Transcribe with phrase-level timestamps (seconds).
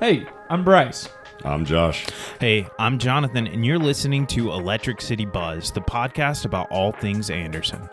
[0.00, 1.08] Hey, I'm Bryce.
[1.44, 2.06] I'm Josh.
[2.40, 7.30] Hey, I'm Jonathan, and you're listening to Electric City Buzz, the podcast about all things
[7.30, 7.88] Anderson.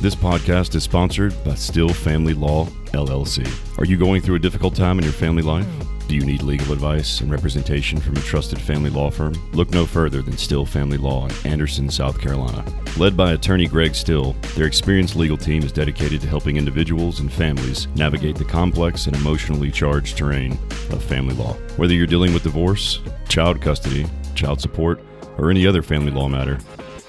[0.00, 3.48] This podcast is sponsored by Still Family Law, LLC.
[3.78, 5.66] Are you going through a difficult time in your family life?
[6.08, 9.34] Do you need legal advice and representation from a trusted family law firm?
[9.52, 12.64] Look no further than Still Family Law in Anderson, South Carolina.
[12.98, 17.32] Led by attorney Greg Still, their experienced legal team is dedicated to helping individuals and
[17.32, 20.52] families navigate the complex and emotionally charged terrain
[20.90, 21.54] of family law.
[21.76, 25.00] Whether you're dealing with divorce, child custody, child support,
[25.38, 26.58] or any other family law matter,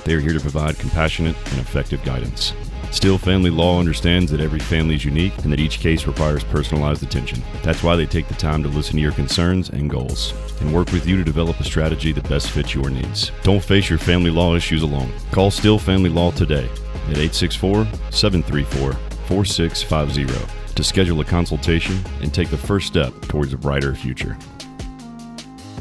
[0.05, 2.53] they are here to provide compassionate and effective guidance.
[2.93, 7.01] Still, family law understands that every family is unique and that each case requires personalized
[7.01, 7.41] attention.
[7.63, 10.91] That's why they take the time to listen to your concerns and goals and work
[10.91, 13.31] with you to develop a strategy that best fits your needs.
[13.41, 15.11] Don't face your family law issues alone.
[15.31, 16.65] Call Still Family Law today
[17.09, 23.57] at 864 734 4650 to schedule a consultation and take the first step towards a
[23.57, 24.37] brighter future.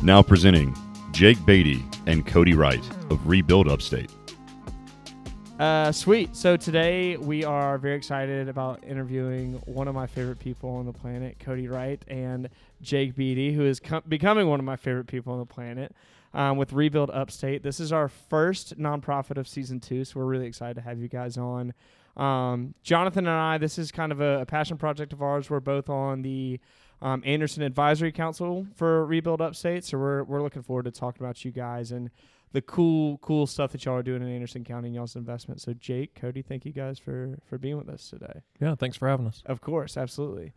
[0.03, 0.75] Now presenting
[1.13, 4.11] Jake Beaty and Cody Wright of Rebuild Upstate.
[5.63, 6.35] Uh, sweet.
[6.35, 10.93] So today we are very excited about interviewing one of my favorite people on the
[10.93, 12.49] planet, Cody Wright, and
[12.81, 15.95] Jake Beaty, who is com- becoming one of my favorite people on the planet.
[16.35, 20.49] Um, with Rebuild Upstate, this is our first nonprofit of season two, so we're really
[20.49, 21.75] excited to have you guys on.
[22.17, 25.49] Um, Jonathan and I, this is kind of a, a passion project of ours.
[25.49, 26.59] We're both on the
[27.01, 31.45] um, Anderson Advisory Council for Rebuild Upstate, so we're we're looking forward to talking about
[31.45, 32.11] you guys and
[32.53, 35.61] the cool cool stuff that y'all are doing in Anderson County and y'all's investment.
[35.61, 38.41] So Jake, Cody, thank you guys for for being with us today.
[38.61, 39.43] Yeah, thanks for having us.
[39.47, 40.53] Of course, absolutely.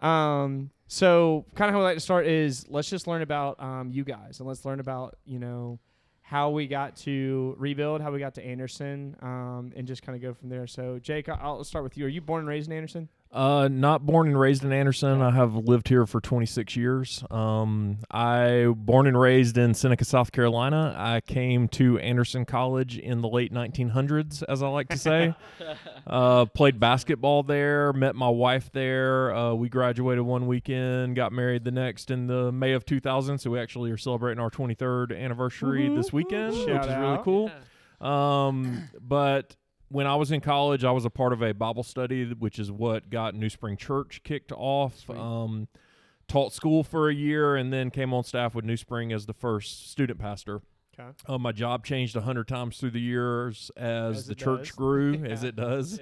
[0.00, 3.90] Um, so kind of how we like to start is let's just learn about um,
[3.90, 5.78] you guys and let's learn about you know
[6.22, 10.22] how we got to rebuild, how we got to Anderson, um, and just kind of
[10.22, 10.66] go from there.
[10.66, 12.06] So Jake, I'll start with you.
[12.06, 13.08] Are you born and raised in Anderson?
[13.32, 15.22] Uh, not born and raised in Anderson.
[15.22, 17.22] I have lived here for 26 years.
[17.30, 20.96] Um, I born and raised in Seneca, South Carolina.
[20.98, 25.32] I came to Anderson College in the late 1900s, as I like to say.
[26.08, 27.92] uh, played basketball there.
[27.92, 29.32] Met my wife there.
[29.32, 33.38] Uh, we graduated one weekend, got married the next in the May of 2000.
[33.38, 37.50] So we actually are celebrating our 23rd anniversary this weekend, which Shout is really cool.
[38.00, 39.54] Um, but
[39.90, 42.70] when I was in college, I was a part of a Bible study, which is
[42.70, 45.08] what got New Spring Church kicked off.
[45.10, 45.68] Um,
[46.28, 49.32] taught school for a year and then came on staff with New Spring as the
[49.34, 50.62] first student pastor.
[50.98, 51.08] Okay.
[51.26, 54.76] Uh, my job changed a hundred times through the years as, As the church does.
[54.76, 55.98] grew, as it does,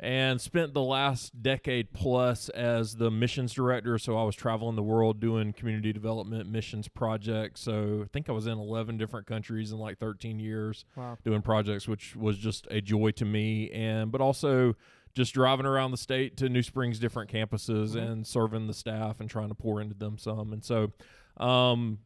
[0.00, 3.98] and spent the last decade plus as the missions director.
[3.98, 7.60] So I was traveling the world doing community development missions projects.
[7.60, 11.16] So I think I was in 11 different countries in like 13 years Wow.
[11.24, 13.70] doing projects, which was just a joy to me.
[13.70, 14.74] And but also
[15.14, 18.02] just driving around the state to New Springs different campuses Mhm.
[18.02, 20.52] and serving the staff and trying to pour into them some.
[20.52, 20.92] And so
[21.36, 21.98] um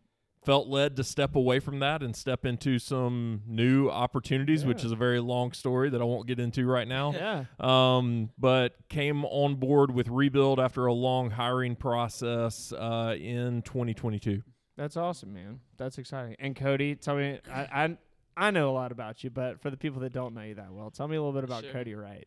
[0.48, 4.91] felt led to step away from that and step into some new opportunities, which is
[4.92, 7.12] a very long story that I won't get into right now.
[7.12, 7.44] Yeah.
[7.60, 14.42] Um, but came on board with Rebuild after a long hiring process uh, in 2022.
[14.78, 15.60] That's awesome, man.
[15.76, 16.34] That's exciting.
[16.38, 17.98] And Cody, tell me, I, I
[18.34, 20.72] I know a lot about you, but for the people that don't know you that
[20.72, 21.72] well, tell me a little bit about Sure.
[21.75, 22.26] Cody Wright.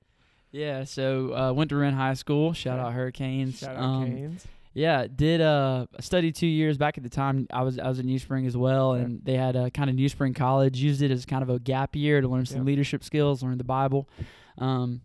[0.51, 2.53] Yeah, so uh, went to Wren High School.
[2.53, 2.85] Shout Okay.
[2.87, 3.57] out Hurricanes.
[3.59, 4.45] Shout out Um, Canes.
[4.73, 7.47] Yeah, did uh study two years back at the time.
[7.51, 9.95] I was I was at New Spring as well, and they had a kind of
[9.95, 10.77] New Spring College.
[10.79, 12.65] Used it as kind of a gap year to learn some Yeah.
[12.65, 14.07] leadership skills, learn the Bible.
[14.57, 15.01] Um,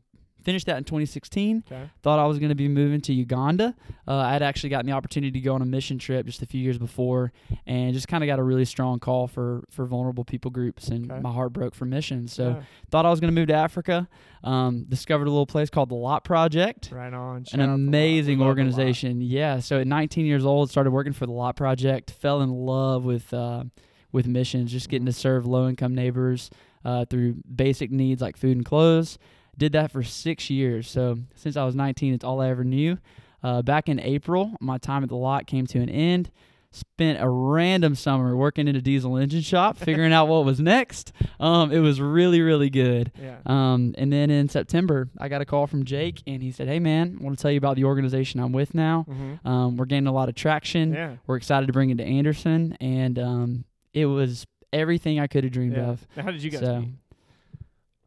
[0.46, 1.64] finished that in 2016.
[1.70, 1.90] Okay.
[2.02, 3.74] Thought I was going to be moving to Uganda.
[4.08, 6.46] Uh, I had actually gotten the opportunity to go on a mission trip just a
[6.46, 7.32] few years before,
[7.66, 11.10] and just kind of got a really strong call for for vulnerable people groups, and
[11.10, 11.20] Okay.
[11.20, 12.32] my heart broke for missions.
[12.32, 12.62] So Yeah.
[12.90, 14.08] thought I was going to move to Africa.
[14.44, 16.90] Um, discovered a little place called the Lot Project.
[16.92, 17.44] Right on.
[17.44, 17.78] Shout An out to Lot.
[17.78, 18.48] We amazing love the Lot.
[18.50, 19.20] organization.
[19.20, 19.58] Yeah.
[19.58, 22.12] So at 19 years old, started working for the Lot Project.
[22.12, 23.64] Fell in love with uh,
[24.12, 26.48] with missions, just getting to serve low income neighbors
[26.84, 29.18] uh, through basic needs like food and clothes.
[29.58, 30.88] Did that for six years.
[30.90, 32.98] So since I was 19, it's all I ever knew.
[33.42, 36.30] Uh, back in April, my time at the lot came to an end.
[36.72, 41.12] Spent a random summer working in a diesel engine shop, figuring out what was next.
[41.40, 43.12] Um, it was really, really good.
[43.22, 43.36] Yeah.
[43.46, 46.78] Um, and then in September, I got a call from Jake, and he said, "Hey,
[46.78, 49.06] man, I want to tell you about the organization I'm with now.
[49.08, 49.48] Mm-hmm.
[49.48, 50.92] Um, we're gaining a lot of traction.
[50.92, 51.16] Yeah.
[51.26, 53.64] We're excited to bring it to Anderson, and um,
[53.94, 55.90] it was everything I could have dreamed yeah.
[55.90, 56.06] of.
[56.14, 56.90] Now, how did you guys So- meet?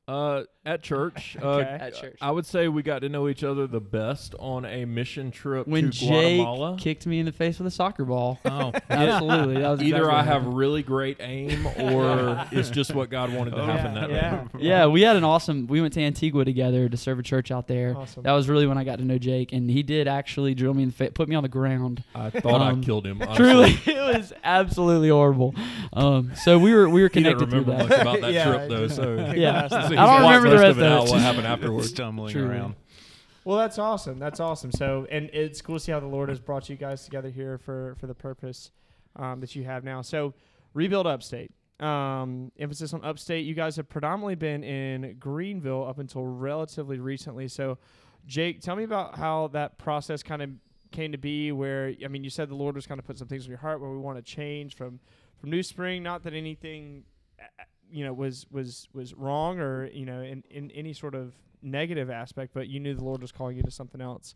[0.10, 1.38] Uh, at church.
[1.42, 1.78] Uh, Okay.
[1.82, 2.18] At church.
[2.22, 5.68] I would say we got to know each other the best on a mission trip
[5.68, 6.78] when to Jake Guatemala.
[6.78, 8.40] kicked me in the face with a soccer ball.
[8.46, 9.62] Oh, Absolutely.
[9.62, 10.58] That was Either exactly I what have happened.
[10.58, 14.44] really great aim, or it's just what God wanted to Oh, happen yeah, that yeah.
[14.44, 14.48] day.
[14.60, 15.68] Yeah, we had an awesome.
[15.68, 17.96] We went to Antigua together to serve a church out there.
[17.98, 18.24] Awesome.
[18.24, 20.84] That was really when I got to know Jake, and he did actually drill me
[20.84, 22.04] in the face, put me on the ground.
[22.16, 23.22] I thought Um, I killed him.
[23.22, 23.36] honestly.
[23.38, 25.56] Truly, it was absolutely horrible.
[25.94, 27.90] Um, so we were we were He didn't connected through remember that.
[27.90, 28.88] much about that Yeah, trip though.
[28.88, 29.68] So Yeah.
[29.68, 31.10] So I he's don't remember the rest of it out.
[31.10, 31.90] What happened afterwards?
[31.90, 32.56] stumbling Truly.
[32.56, 32.76] around.
[33.46, 34.20] Well, that's awesome.
[34.20, 34.72] That's awesome.
[34.72, 37.58] So, and it's cool to see how the Lord has brought you guys together here
[37.58, 38.72] for for the purpose
[39.16, 40.02] um, that you have now.
[40.02, 40.34] So,
[40.74, 41.52] rebuild upstate.
[41.80, 43.46] Um, emphasis on upstate.
[43.46, 47.48] You guys have predominantly been in Greenville up until relatively recently.
[47.48, 47.78] So,
[48.28, 50.50] Jake, tell me about how that process kind of
[50.92, 51.52] came to be.
[51.54, 53.60] Where I mean, you said the Lord was kind of put some things in your
[53.60, 55.00] heart where we want to change from
[55.40, 56.04] from New Spring.
[56.04, 57.04] Not that anything,
[57.40, 61.34] uh, you know, was was was wrong or you know in in any sort of
[61.62, 64.36] negative aspect, but you knew the Lord was calling you to something else.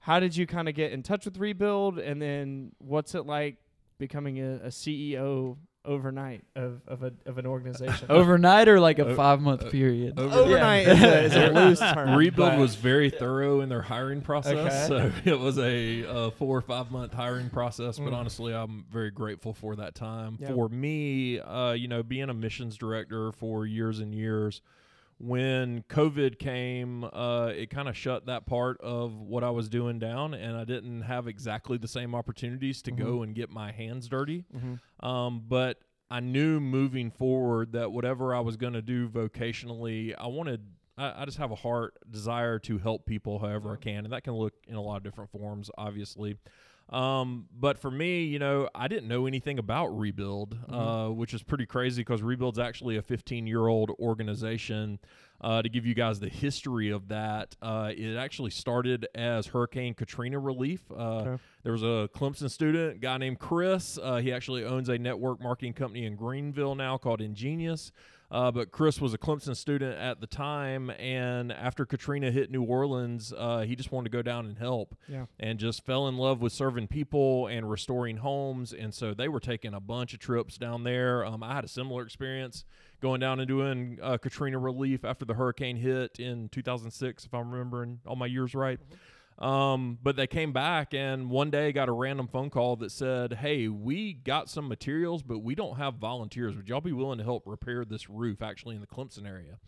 [0.00, 3.56] How did you kind of get in touch with Rebuild, and then what's it like
[3.98, 5.56] becoming a, a CEO
[5.86, 8.06] overnight of, of, a, of an organization?
[8.10, 10.18] Overnight or like a O- five month uh, period.
[10.18, 12.16] over- Overnight is, a, is a loose term.
[12.16, 15.12] Rebuild but- was very thorough in their hiring process, Okay.
[15.24, 17.98] so it was a, uh four or five month hiring process.
[17.98, 18.16] But Mm.
[18.16, 20.38] honestly, I'm very grateful for that time.
[20.40, 20.50] Yep.
[20.54, 24.60] For me, uh, you know, being a missions director for years and years,
[25.18, 29.98] when COVID came, uh, it kind of shut that part of what I was doing
[29.98, 34.08] down, and I didn't have exactly the same opportunities to go and get my hands
[34.08, 34.44] dirty.
[34.54, 34.80] Mhm.
[35.04, 35.78] Um, but
[36.10, 40.60] I knew moving forward that whatever I was going to do vocationally, I wanted.
[40.98, 44.22] I, I just have a heart desire to help people however I can, and that
[44.24, 46.36] can look in a lot of different forms, obviously.
[46.88, 51.42] Um, but for me, you know, I didn't know anything about Rebuild, uh, which is
[51.42, 54.98] pretty crazy because Rebuild's actually a 15 year old organization.
[55.38, 59.92] Uh, to give you guys the history of that, uh, it actually started as Hurricane
[59.92, 60.80] Katrina relief.
[60.90, 61.42] Uh, Okay.
[61.62, 63.98] There was a Clemson student, guy named Chris.
[64.02, 67.92] Uh, he actually owns a network marketing company in Greenville now called Ingenious.
[68.30, 72.62] Uh, but Chris was a Clemson student at the time, and after Katrina hit New
[72.64, 75.26] Orleans, uh, he just wanted to go down and help Yeah.
[75.38, 78.72] and just fell in love with serving people and restoring homes.
[78.72, 81.24] And so they were taking a bunch of trips down there.
[81.24, 82.64] Um, I had a similar experience
[83.00, 87.50] going down and doing uh, Katrina relief after the hurricane hit in 2006, if I'm
[87.52, 88.80] remembering all my years right.
[89.38, 93.34] Um, but they came back and one day got a random phone call that said,
[93.34, 96.56] Hey, we got some materials, but we don't have volunteers.
[96.56, 99.58] Would y'all be willing to help repair this roof actually in the Clemson area?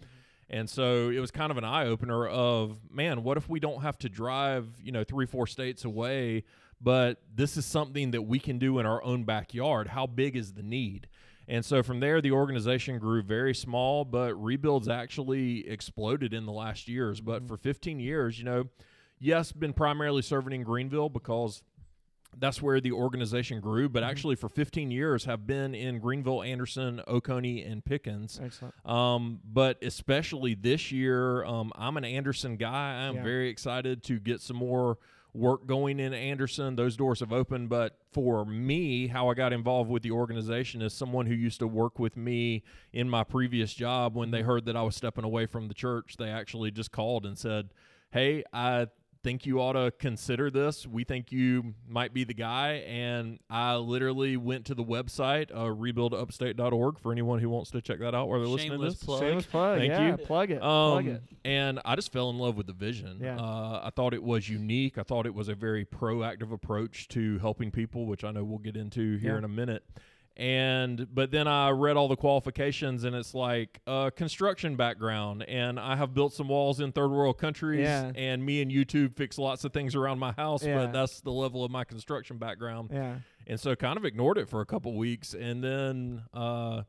[0.50, 3.82] And so it was kind of an eye opener of, man, what if we don't
[3.82, 6.44] have to drive, you know, three, four states away,
[6.80, 9.88] but this is something that we can do in our own backyard?
[9.88, 11.08] How big is the need?
[11.46, 16.52] And so from there, the organization grew very small, but rebuilds actually exploded in the
[16.52, 17.20] last years.
[17.20, 18.68] But for 15 years, you know,
[19.20, 21.62] yes, been primarily serving in Greenville because
[22.36, 23.88] that's where the organization grew.
[23.88, 28.38] But actually, for 15 years, have been in Greenville, Anderson, Oconee, and Pickens.
[28.42, 28.74] Excellent.
[28.86, 33.06] Um, but especially this year, um, I'm an Anderson guy.
[33.06, 33.22] I'm Yeah.
[33.22, 34.98] very excited to get some more
[35.34, 36.74] work going in Anderson.
[36.76, 37.68] Those doors have opened.
[37.70, 41.66] But for me, how I got involved with the organization is someone who used to
[41.66, 42.62] work with me
[42.92, 44.14] in my previous job.
[44.14, 47.24] When they heard that I was stepping away from the church, they actually just called
[47.24, 47.70] and said,
[48.10, 48.88] Hey, I
[49.28, 50.86] think you ought to consider this.
[50.86, 52.84] We think you might be the guy.
[52.86, 57.98] And I literally went to the website, uh, rebuildupstate.org, for anyone who wants to check
[58.00, 59.02] that out while they're listening to this.
[59.02, 59.20] plug.
[59.20, 59.78] Shameless plug.
[59.78, 60.16] Thank yeah, you.
[60.16, 60.62] Plug it.
[60.62, 61.22] Um, plug it.
[61.44, 63.18] And I just fell in love with the vision.
[63.20, 63.36] Yeah.
[63.36, 64.96] Uh, I thought it was unique.
[64.96, 68.58] I thought it was a very proactive approach to helping people, which I know we'll
[68.58, 69.38] get into here Yeah.
[69.38, 69.84] in a minute.
[70.38, 75.80] And but then I read all the qualifications, and it's like uh, construction background, and
[75.80, 78.12] I have built some walls in third world countries, Yeah.
[78.14, 80.76] and me and YouTube fix lots of things around my house, Yeah.
[80.76, 83.16] but that's the level of my construction background Yeah.
[83.48, 86.82] and so kind of ignored it for a couple weeks and then uh,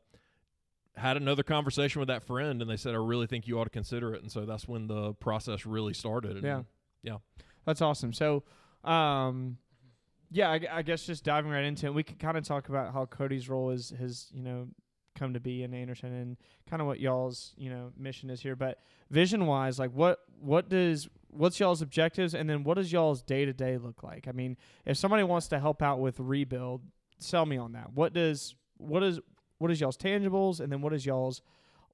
[0.96, 3.70] had another conversation with that friend and they said i really think you ought to
[3.70, 6.62] consider it and so that's when the process really started and Yeah.
[7.02, 7.16] yeah.
[7.64, 8.12] That's awesome.
[8.12, 8.42] So,
[8.84, 9.58] um,
[10.30, 12.92] yeah, I, I guess just diving right into it, we could kind of talk about
[12.92, 14.68] how Cody's role is has you know
[15.16, 16.36] come to be in Anderson and
[16.68, 18.56] kind of what y'all's you know mission is here.
[18.56, 18.78] But
[19.10, 23.44] vision wise, like what what does what's y'all's objectives, and then what does y'all's day
[23.44, 24.28] to day look like?
[24.28, 24.56] I mean,
[24.86, 26.82] if somebody wants to help out with rebuild,
[27.18, 27.92] sell me on that.
[27.92, 29.20] What does what is
[29.58, 31.42] what is y'all's tangibles, and then what is y'all's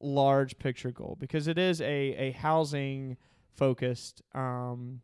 [0.00, 1.16] large picture goal?
[1.18, 3.16] Because it is a a housing
[3.54, 5.00] focused um,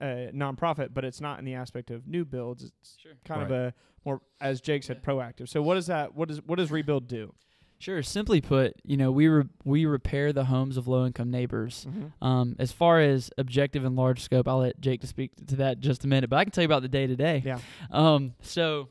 [0.00, 2.64] uh, nonprofit, but it's not in the aspect of new builds.
[2.64, 3.12] It's Sure.
[3.24, 3.74] kind of a
[4.04, 5.48] more, as Jake said, proactive.
[5.48, 6.14] So what is that?
[6.14, 7.34] What does what does rebuild do?
[7.78, 8.02] Sure.
[8.02, 11.86] Simply put, you know, we re- we repair the homes of low income neighbors.
[11.88, 12.24] Mm-hmm.
[12.26, 15.76] Um, as far as objective and large scope, I'll let Jake to speak to that
[15.76, 16.30] in just a minute.
[16.30, 17.42] But I can tell you about the day to day.
[17.44, 17.58] Yeah.
[17.90, 18.88] Um, so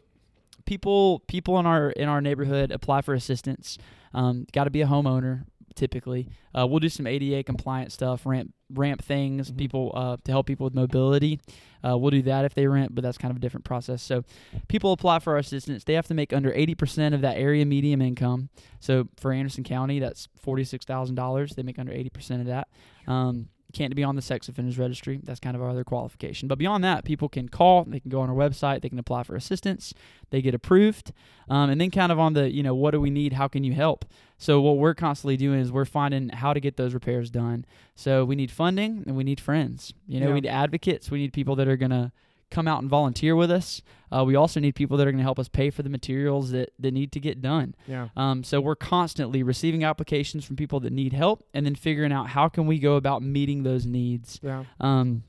[0.65, 3.77] people people in our in our neighborhood apply for assistance.
[4.13, 5.45] Um, Got to be a homeowner
[5.75, 6.27] typically.
[6.53, 9.58] Uh, we'll do some ADA compliant stuff, ramp ramp things, Mhm.
[9.58, 11.39] people uh, to help people with mobility.
[11.88, 14.01] Uh, we'll do that if they rent, but that's kind of a different process.
[14.01, 14.24] So
[14.67, 15.84] people apply for our assistance.
[15.84, 18.50] They have to make under 80% of that area median income.
[18.79, 21.53] So for Anderson County, that's $46,000.
[21.55, 22.67] They make under 80% of that.
[23.08, 25.20] Um, can't be on the sex offenders registry.
[25.24, 26.48] That's kind of our other qualification.
[26.48, 27.84] But beyond that, people can call.
[27.84, 28.82] They can go on our website.
[28.82, 29.94] They can apply for assistance.
[30.32, 31.12] They get approved,
[31.50, 33.34] um, and then kind of on the you know what do we need?
[33.34, 34.05] How can you help?
[34.38, 37.65] So what we're constantly doing is we're finding how to get those repairs done.
[37.96, 39.94] So we need funding and we need friends.
[40.08, 40.34] You know, Yeah.
[40.34, 41.12] we need advocates.
[41.12, 42.12] We need people that are gonna
[42.51, 43.81] come out and volunteer with us.
[44.11, 46.51] Uh, we also need people that are going to help us pay for the materials
[46.51, 47.75] that, that need to get done.
[47.87, 48.09] Yeah.
[48.15, 52.29] Um, so we're constantly receiving applications from people that need help and then figuring out
[52.29, 54.39] how can we go about meeting those needs.
[54.41, 54.63] Yeah.
[54.79, 55.23] Um,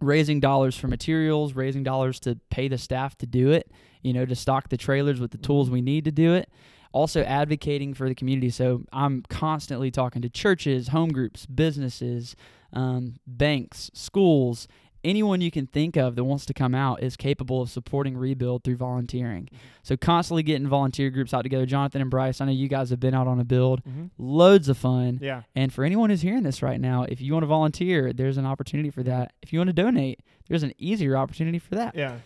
[0.00, 3.70] raising dollars for materials, raising dollars to pay the staff to do it,
[4.02, 6.48] you know, to stock the trailers with the tools we need to do it.
[6.92, 8.50] Also advocating for the community.
[8.50, 12.36] So I'm constantly talking to churches, home groups, businesses,
[12.72, 14.68] um, banks, schools,
[15.04, 18.64] anyone you can think of that wants to come out is capable of supporting rebuild
[18.64, 19.48] through volunteering.
[19.82, 21.66] So constantly getting volunteer groups out together.
[21.66, 23.84] Jonathan and Bryce, I know you guys have been out on a build.
[23.84, 24.06] Mm-hmm.
[24.18, 25.18] Loads of fun.
[25.20, 25.42] Yeah.
[25.54, 28.46] And for anyone who's hearing this right now, if you want to volunteer, there's an
[28.46, 29.32] opportunity for that.
[29.42, 31.94] If you want to donate, there's an easier opportunity for that.
[31.94, 32.18] Yeah.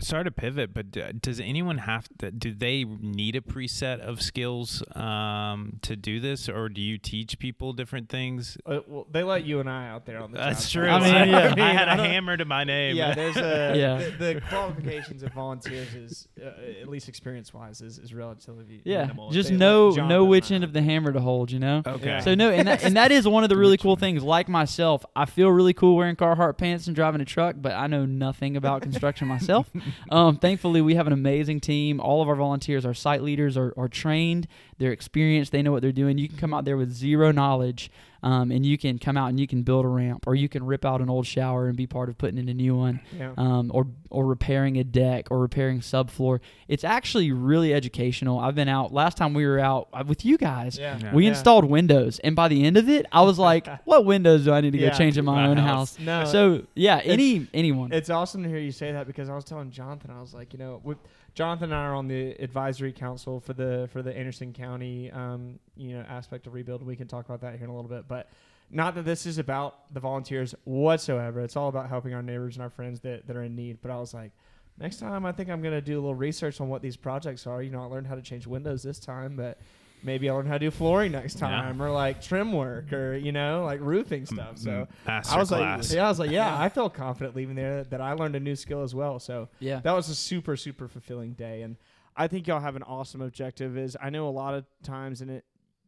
[0.00, 0.90] Sorry to pivot, but
[1.22, 2.30] does anyone have to?
[2.32, 7.38] Do they need a preset of skills um, to do this, or do you teach
[7.38, 8.58] people different things?
[8.66, 10.88] Uh, well, they let you and I out there on the That's true.
[10.88, 11.54] I mean, yeah.
[11.56, 12.96] I had I a don't- hammer to my name.
[12.96, 14.10] Yeah, there's a Yeah.
[14.18, 16.48] The, the qualifications of volunteers is uh,
[16.82, 19.30] at least experience wise is, is relatively Yeah, minimal.
[19.30, 21.52] just They know know which end of the hammer to hold.
[21.52, 21.82] You know.
[21.86, 22.04] okay.
[22.06, 22.20] Yeah.
[22.20, 24.24] So no, and that, and that is one of the really cool things.
[24.24, 27.86] Like myself, I feel really cool wearing Carhartt pants and driving a truck, but I
[27.86, 29.70] know nothing about construction myself.
[30.10, 31.98] Um, thankfully, we have an amazing team.
[31.98, 34.46] All of our volunteers, our site leaders, are, are trained.
[34.78, 35.50] They're experienced.
[35.50, 36.18] They know what they're doing.
[36.18, 37.90] You can come out there with zero knowledge,
[38.24, 40.64] um, and you can come out and you can build a ramp, or you can
[40.64, 43.32] rip out an old shower and be part of putting in a new one Yeah.
[43.36, 46.40] um, or or repairing a deck or repairing subfloor.
[46.68, 48.38] It's actually really educational.
[48.38, 50.78] I've been out last time we were out uh, with you guys.
[50.78, 50.98] yeah.
[51.00, 51.14] Yeah.
[51.14, 51.30] We Yeah.
[51.30, 54.60] installed windows, and by the end of it, I was like, "What windows do I
[54.62, 54.90] need to Yeah.
[54.90, 55.96] go change in my My own house.
[55.96, 56.24] house?" No.
[56.24, 57.92] So yeah, any anyone.
[57.92, 60.52] It's awesome to hear you say that because I was telling Jonathan, I was like,
[60.52, 60.98] you know, with
[61.34, 65.58] Jonathan and I are on the advisory council for the for the Anderson County, um,
[65.76, 66.82] you know, aspect of rebuild.
[66.82, 68.28] We can talk about that here in a little bit, but
[68.70, 71.40] not that this is about the volunteers whatsoever.
[71.40, 73.78] It's all about helping our neighbors and our friends that, that are in need.
[73.82, 74.30] But I was like,
[74.78, 77.62] next time I think I'm gonna do a little research on what these projects are.
[77.62, 79.58] You know, I learned how to change windows this time, but
[80.04, 81.48] maybe I'll learn how to do flooring next Yeah.
[81.48, 84.34] time, or like trim work, or you know, like roofing mm-hmm.
[84.34, 84.58] stuff.
[84.58, 84.86] So.
[85.06, 85.90] Master I was class.
[85.90, 88.40] like, yeah, I was like, yeah, I felt confident leaving there that I learned a
[88.40, 89.18] new skill as well.
[89.18, 91.62] So yeah, that was a super, super fulfilling day.
[91.62, 91.76] And
[92.16, 93.76] I think y'all have an awesome objective.
[93.76, 95.44] Is I know a lot of times, and it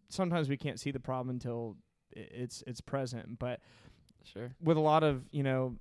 [0.08, 1.76] sometimes we can't see the problem until
[2.12, 3.38] it's it's present.
[3.38, 3.61] But
[4.25, 4.54] sure.
[4.62, 5.76] with a lot of you know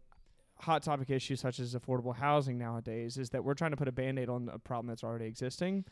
[0.57, 3.91] hot topic issues such as affordable housing nowadays, is that we're trying to put a
[3.91, 5.85] band aid on a problem that's already existing.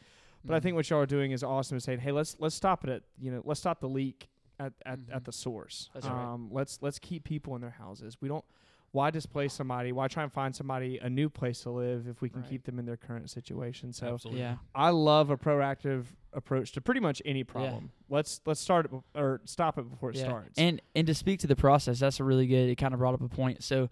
[0.46, 0.64] But I Mm-hmm.
[0.64, 1.78] think what y'all are doing is awesome.
[1.78, 4.74] Is saying, hey, let's let's stop it at you know let's stop the leak at
[4.86, 5.16] at, Mhm.
[5.16, 5.90] at the source.
[5.94, 6.34] That's right.
[6.34, 8.18] um, Let's let's keep people in their houses.
[8.22, 8.46] We don't.
[8.92, 9.92] Why displace somebody?
[9.92, 12.50] Why try and find somebody a new place to live if we can Right.
[12.52, 13.92] keep them in their current situation?
[13.92, 14.42] So Absolutely.
[14.42, 17.92] yeah, I love a proactive approach to pretty much any problem.
[18.08, 20.26] Let's let's start it bef- or stop it before it yeah.
[20.26, 20.60] starts.
[20.60, 22.70] And and to speak to the process, that's a really good.
[22.70, 23.64] It kind of brought up a point.
[23.64, 23.90] So.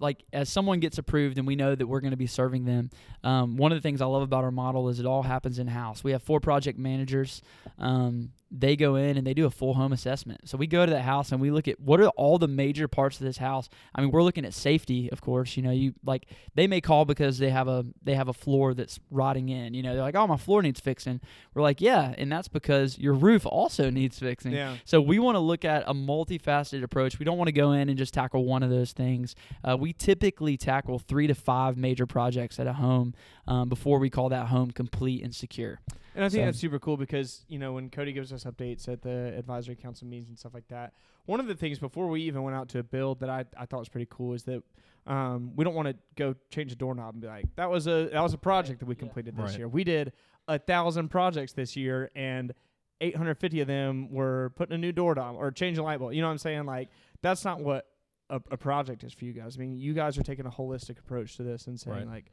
[0.00, 2.90] Like as someone gets approved and we know that we're going to be serving them,
[3.22, 5.66] um, one of the things I love about our model is it all happens in
[5.68, 6.02] house.
[6.02, 7.42] We have four project managers.
[7.78, 10.48] Um, they go in and they do a full home assessment.
[10.48, 12.88] So we go to that house and we look at what are all the major
[12.88, 13.68] parts of this house.
[13.94, 15.56] I mean, we're looking at safety, of course.
[15.56, 18.74] You know, you like they may call because they have a they have a floor
[18.74, 19.74] that's rotting in.
[19.74, 21.20] You know, they're like, oh, my floor needs fixing.
[21.54, 24.52] We're like, yeah, and that's because your roof also needs fixing.
[24.52, 27.18] yeah, So we want to look at a multifaceted approach.
[27.18, 29.34] We don't want to go in and just tackle one of those things.
[29.62, 33.14] Uh, we typically tackle three to five major projects at a home
[33.46, 35.80] um, before we call that home complete and secure.
[36.14, 38.88] And I think So- that's super cool because you know when Cody gives us updates
[38.88, 40.92] at the advisory council meetings and stuff like that.
[41.26, 43.66] One of the things before we even went out to a build that I, I
[43.66, 44.62] thought was pretty cool is that
[45.06, 48.08] um, we don't want to go change a doorknob and be like that was a
[48.12, 48.98] that was a project that we Yeah.
[49.00, 49.58] completed this Right.
[49.58, 49.68] year.
[49.68, 50.12] We did
[50.48, 52.52] a thousand projects this year and
[53.00, 56.12] 850 of them were putting a new doorknob or changing a light bulb.
[56.12, 56.66] You know what I'm saying?
[56.66, 56.90] Like
[57.22, 57.86] that's not what
[58.28, 59.56] a, a project is for you guys.
[59.56, 62.06] I mean, you guys are taking a holistic approach to this and saying Right.
[62.06, 62.26] like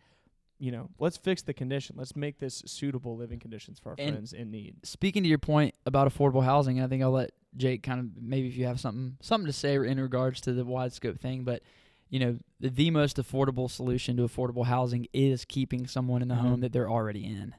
[0.60, 1.96] you know, let's fix the condition.
[1.98, 4.76] Let's make this suitable living conditions for our And- friends in need.
[4.84, 8.48] speaking to your point about affordable housing, I think I'll let Jake kind of maybe
[8.48, 11.62] if you have something something to say in regards to the wide scope thing, but
[12.10, 16.36] you know the, the most affordable solution to affordable housing is keeping someone in the
[16.36, 16.40] Mhm.
[16.40, 17.54] home that they're already in.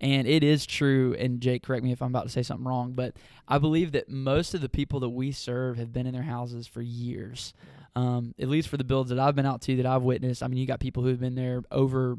[0.00, 2.92] And it is true, and Jake, correct me if I'm about to say something wrong,
[2.92, 3.16] but
[3.48, 6.66] I believe that most of the people that we serve have been in their houses
[6.68, 7.52] for years.
[7.96, 10.40] Um, at least for the builds that I've been out to, that I've witnessed.
[10.40, 12.16] I mean, you got people who've been there over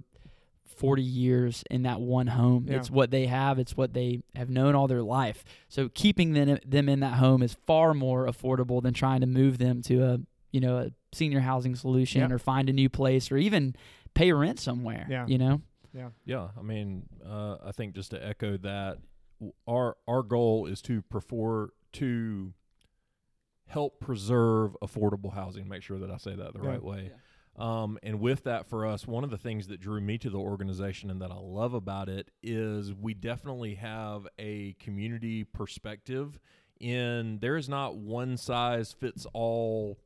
[0.77, 2.65] 40 years in that one home.
[2.67, 2.77] Yeah.
[2.77, 5.43] It's what they have, it's what they have known all their life.
[5.67, 9.57] So keeping them, them in that home is far more affordable than trying to move
[9.57, 10.19] them to a,
[10.51, 12.31] you know, a senior housing solution Yep.
[12.31, 13.75] or find a new place or even
[14.13, 15.25] pay rent somewhere, Yeah.
[15.27, 15.61] you know?
[15.93, 18.99] Yeah, Yeah, I mean, uh, I think just to echo that,
[19.67, 22.53] our our goal is to prefer to
[23.67, 25.67] help preserve affordable housing.
[25.67, 26.69] Make sure that I say that the Yeah.
[26.69, 27.11] right way.
[27.59, 30.37] Um, and with that, for us, one of the things that drew me to the
[30.39, 36.39] organization and that I love about it is we definitely have a community perspective.
[36.79, 39.97] In there is not one size fits all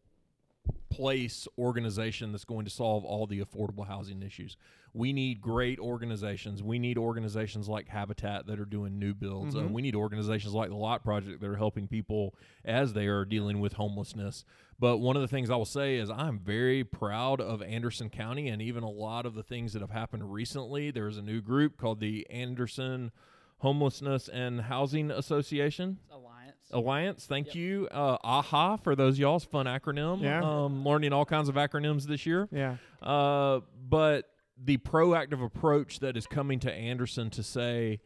[0.90, 4.58] place organization that's going to solve all the affordable housing issues.
[4.94, 6.62] We need great organizations.
[6.62, 9.56] We need organizations like Habitat that are doing new builds.
[9.56, 9.72] Uh, Mhm.
[9.72, 13.60] we need organizations like the Lot Project that are helping people as they are dealing
[13.60, 14.46] with homelessness.
[14.84, 18.50] But one of the things I will say is I'm very proud of Anderson County
[18.50, 20.92] and even a lot of the things that have happened recently.
[20.92, 23.14] There's a new group called the Anderson
[23.60, 26.00] Homelessness and Housing Association.
[26.12, 26.56] Alliance.
[26.72, 27.56] Alliance, thank Yep.
[27.56, 27.88] you.
[27.92, 30.22] Uh, AHA for those y'all's fun acronym.
[30.22, 30.42] Yeah.
[30.44, 32.50] Um, learning all kinds of acronyms this year.
[32.52, 32.76] Yeah.
[33.02, 34.26] Uh, but
[34.62, 38.02] the proactive approach that is coming to Anderson to say,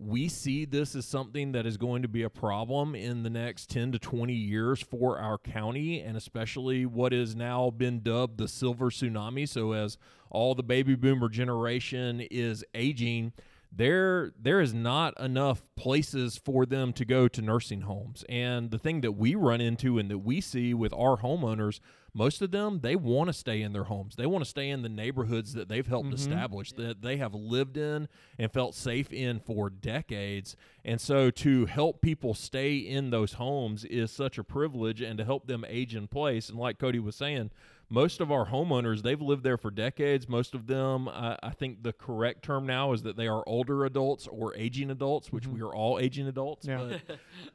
[0.00, 3.68] we see this as something that is going to be a problem in the next
[3.68, 8.48] 10 to 20 years for our county, and especially what has now been dubbed the
[8.48, 9.46] silver tsunami.
[9.46, 9.98] So, as
[10.30, 13.32] all the baby boomer generation is aging,
[13.72, 18.24] there there is not enough places for them to go to nursing homes.
[18.28, 21.80] And the thing that we run into and that we see with our homeowners
[22.12, 24.16] most of them they want to stay in their homes.
[24.16, 26.14] They want to stay in the neighborhoods that they've helped Mhm.
[26.14, 30.56] establish that they have lived in and felt safe in for decades.
[30.84, 35.24] And so to help people stay in those homes is such a privilege and to
[35.24, 36.48] help them age in place.
[36.48, 37.52] And like cody was saying
[37.92, 41.82] most of our homeowners they've lived there for decades most of them uh, i think
[41.82, 45.54] the correct term now is that they are older adults or aging adults which Mhm.
[45.54, 46.98] we are all aging adults Yeah.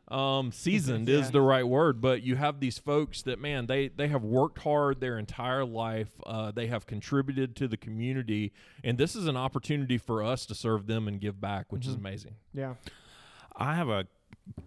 [0.07, 1.19] but um, seasoned Yeah.
[1.19, 4.59] is the right word but you have these folks that man they they have worked
[4.59, 8.51] hard their entire life uh, they have contributed to the community
[8.83, 11.95] and this is an opportunity for us to serve them and give back which is
[11.95, 11.99] Mhm.
[11.99, 12.75] amazing Yeah.
[13.55, 14.05] I have a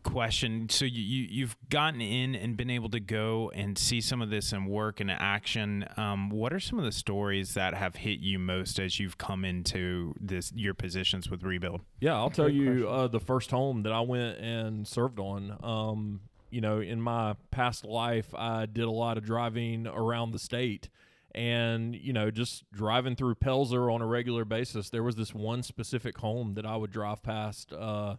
[0.03, 0.69] question.
[0.69, 4.31] So you, you you've gotten in and been able to go and see some of
[4.31, 5.85] this and work and action.
[5.97, 9.45] Um, what are some of the stories that have hit you most as you've come
[9.45, 11.83] into this your positions with Rebuild?
[12.01, 15.57] Yeah, I'll tell Great you uh, the first home that I went and served on.
[15.63, 20.39] Um, you know, in my past life, I did a lot of driving around the
[20.39, 20.89] state.
[21.35, 25.63] And, you know, just driving through Pelzer on a regular basis, there was this one
[25.63, 28.17] specific home that I would drive past uh,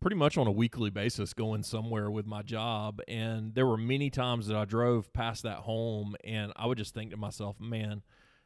[0.00, 3.00] pretty much on a weekly basis going somewhere with my job.
[3.06, 6.94] And there were many times that I drove past that home and I would just
[6.94, 8.02] think to myself, man,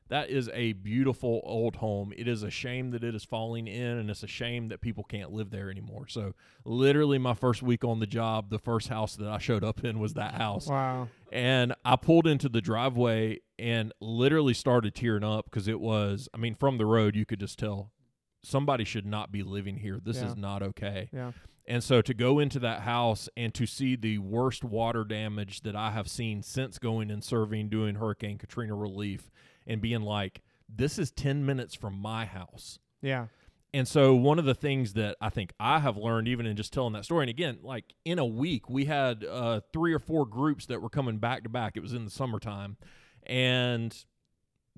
[0.09, 2.12] that is a beautiful old home.
[2.17, 5.03] It is a shame that it is falling in, and it's a shame that people
[5.03, 6.09] can't live there anymore.
[6.09, 9.83] So, literally, my first week on the job, the first house that I showed up
[9.83, 10.67] in was that house.
[10.67, 11.09] Wow.
[11.33, 16.37] And I pulled into the driveway and literally started tearing up because it was, I
[16.37, 17.90] mean, from the road, you could just tell
[18.45, 20.01] somebody should not be living here.
[20.03, 20.29] This Yeah.
[20.29, 21.09] is not okay.
[21.13, 21.33] Yeah.
[21.67, 25.75] And so to go into that house and to see the worst water damage that
[25.75, 29.31] I have seen since going and serving doing Hurricane Katrina relief
[29.67, 32.79] and being like, this is 10 minutes from my house.
[33.01, 33.29] Yeah.
[33.73, 36.73] And so one of the things that I think I have learned even in just
[36.73, 40.27] telling that story, and again, like in a week, we had uh, three or four
[40.27, 41.77] groups that were coming back to back.
[41.77, 42.77] It was in the summertime.
[43.27, 43.97] And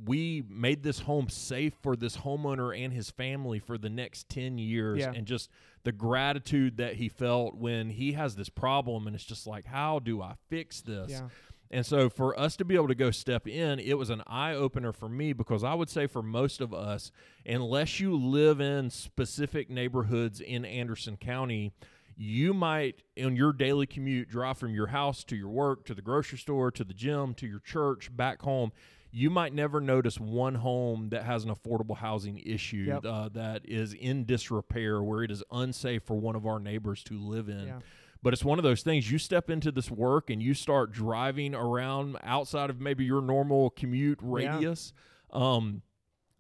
[0.05, 4.59] we made this home safe for this homeowner and his family for the next 10
[4.59, 5.13] years Yeah.
[5.15, 5.49] and just
[5.85, 9.99] the gratitude that he felt when he has this problem and it's just like how
[9.99, 11.29] do i fix this Yeah.
[11.71, 14.53] and so for us to be able to go step in, it was an eye
[14.55, 17.11] opener for me because I would say for most of us,
[17.45, 21.73] unless you live in specific neighborhoods in Anderson County,
[22.17, 26.03] you might in your daily commute drive from your house to your work to the
[26.03, 28.71] grocery store to the gym to your church back home
[29.19, 33.07] you might never notice one home that has an affordable housing issue Yep.
[33.07, 37.19] uh, that is in disrepair where it is unsafe for one of our neighbors to
[37.19, 37.79] live in Yeah.
[38.23, 41.55] but it's one of those things you step into this work and you start driving
[41.55, 44.29] around outside of maybe your normal commute Yeah.
[44.57, 44.93] radius
[45.33, 45.81] um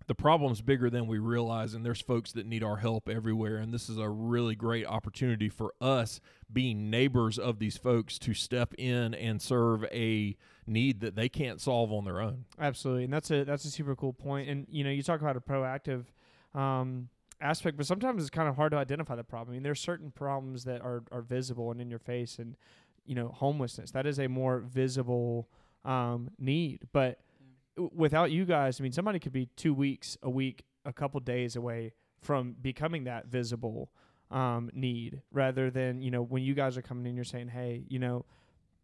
[0.06, 3.72] the problem's bigger than we realize and there's folks that need our help everywhere and
[3.74, 6.20] this is a really great opportunity for us
[6.52, 11.60] being neighbors of these folks to step in and serve a need that they can't
[11.60, 14.48] solve on their own Absolutely, and that's a that's a super cool point.
[14.48, 16.04] And you know, you talk about a proactive
[16.54, 17.08] um,
[17.40, 19.52] aspect, but sometimes it's kind of hard to identify the problem.
[19.52, 22.56] I mean, there's certain problems that are are visible and in your face, and
[23.04, 25.48] you know, homelessness that is a more visible
[25.84, 26.80] um, need.
[26.92, 27.20] But
[27.76, 31.20] w- without you guys, I mean, somebody could be two weeks, a week, a couple
[31.20, 33.90] days away from becoming that visible
[34.30, 37.84] um, need, rather than you know, when you guys are coming in, you're saying, hey,
[37.88, 38.24] you know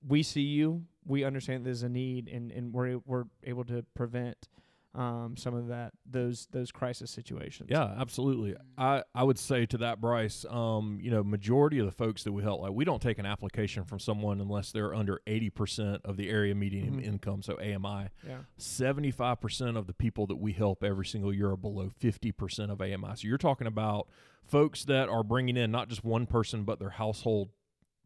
[0.07, 0.85] we see you.
[1.05, 4.49] We understand there's a need, and, and we're we're able to prevent
[4.95, 7.71] um, some of that those those crisis situations.
[7.73, 8.55] Yeah, absolutely.
[8.77, 12.33] I, I would say to that, Bryce, um, you know, majority of the folks that
[12.33, 16.17] we help, like we don't take an application from someone unless they're under 80% of
[16.19, 17.05] the area median Mhm.
[17.05, 18.11] income, so AMI.
[18.27, 22.81] yeah, 75% of the people that we help every single year are below 50% of
[22.81, 23.15] AMI.
[23.17, 24.09] So you're talking about
[24.45, 27.51] folks that are bringing in not just one person, but their household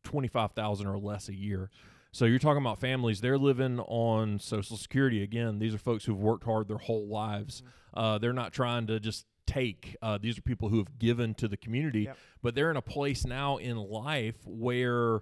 [0.06, 1.70] 25,000 or less a year.
[2.12, 5.22] So you're talking about families, they're living on Social Security.
[5.22, 7.62] Again, these are folks who've worked hard their whole lives.
[7.92, 9.96] Uh, they're not trying to just take.
[10.00, 12.16] Uh, these are people who have given to the community, Yep.
[12.42, 15.20] but they're in a place now in life where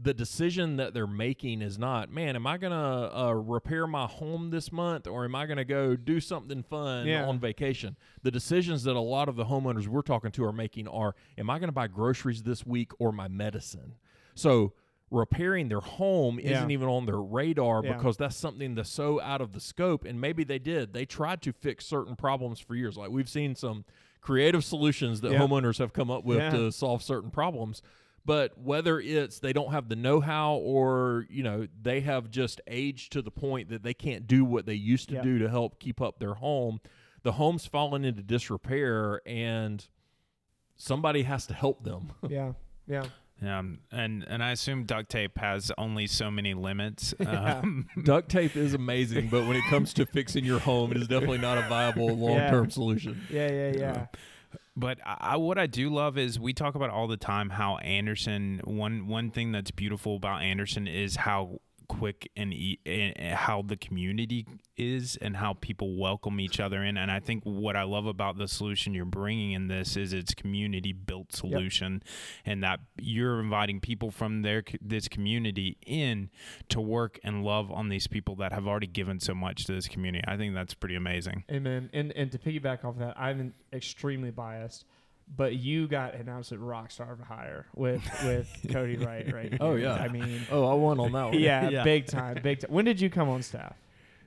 [0.00, 4.06] the decision that they're making is not, man, am I going to uh, repair my
[4.06, 7.26] home this month or am I going to go do something fun Yeah.
[7.26, 7.96] on vacation?
[8.22, 11.48] The decisions that a lot of the homeowners we're talking to are making are, am
[11.50, 13.94] I going to buy groceries this week or my medicine?
[14.36, 14.72] So
[15.10, 16.58] repairing their home Yeah.
[16.58, 17.94] isn't even on their radar Yeah.
[17.96, 20.04] because that's something that's so out of the scope.
[20.04, 20.92] And maybe they did.
[20.92, 22.96] They tried to fix certain problems for years.
[22.96, 23.84] Like we've seen some
[24.20, 25.38] creative solutions that Yeah.
[25.38, 27.82] homeowners have come up with to solve certain problems.
[28.24, 33.12] But whether it's they don't have the know-how or you know they have just aged
[33.12, 36.00] to the point that they can't do what they used to do to help keep
[36.00, 36.80] up their home,
[37.22, 39.86] the home's fallen into disrepair, and
[40.76, 42.12] somebody has to help them.
[42.28, 42.54] yeah,
[42.88, 43.04] yeah.
[43.44, 47.12] Um, and and I assume duct tape has only so many limits.
[47.20, 47.58] Yeah.
[47.58, 51.06] Um, Duct tape is amazing, but when it comes to fixing your home, it is
[51.08, 53.20] definitely not a viable long-term solution.
[53.30, 54.06] Yeah, yeah, yeah.
[54.76, 57.76] But I, I- what I do love is we talk about all the time how
[57.78, 58.60] Anderson.
[58.64, 63.76] One one thing that's beautiful about Anderson is how quick and, e- and how the
[63.76, 64.46] community
[64.76, 66.96] is and how people welcome each other in.
[66.96, 70.34] And I think what I love about the solution you're bringing in this is it's
[70.34, 72.02] community built solution,
[72.44, 76.30] and that you're inviting people from their this community in
[76.68, 79.88] to work and love on these people that have already given so much to this
[79.88, 80.24] community.
[80.26, 81.44] I think that's pretty amazing.
[81.50, 81.90] Amen.
[81.92, 84.84] And and to piggyback off that, I'm extremely biased,
[85.34, 89.56] but you got an absolute rock star of a hire with with Cody Wright, right?
[89.60, 89.94] Oh, yeah.
[89.94, 91.38] I mean, Oh, I won on that one.
[91.38, 92.70] yeah, big time, big time.
[92.70, 93.76] When did you come on staff?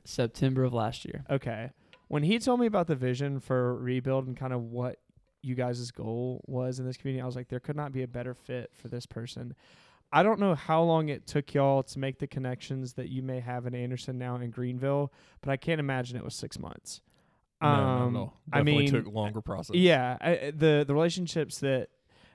[0.03, 1.23] September of last year.
[1.29, 1.71] Okay.
[2.07, 4.97] When he told me about the vision for rebuild and kind of what
[5.41, 8.07] you guys' goal was in this community, I was like, there could not be a
[8.07, 9.55] better fit for this person.
[10.11, 13.39] I don't know how long it took y'all to make the connections that you may
[13.41, 17.01] have in Anderson now in Greenville, but I can't imagine it was six months.
[17.61, 18.39] No, Um, all.
[18.53, 19.75] I Definitely mean, took longer process.
[19.75, 21.89] yeah, I, I- the the relationships that,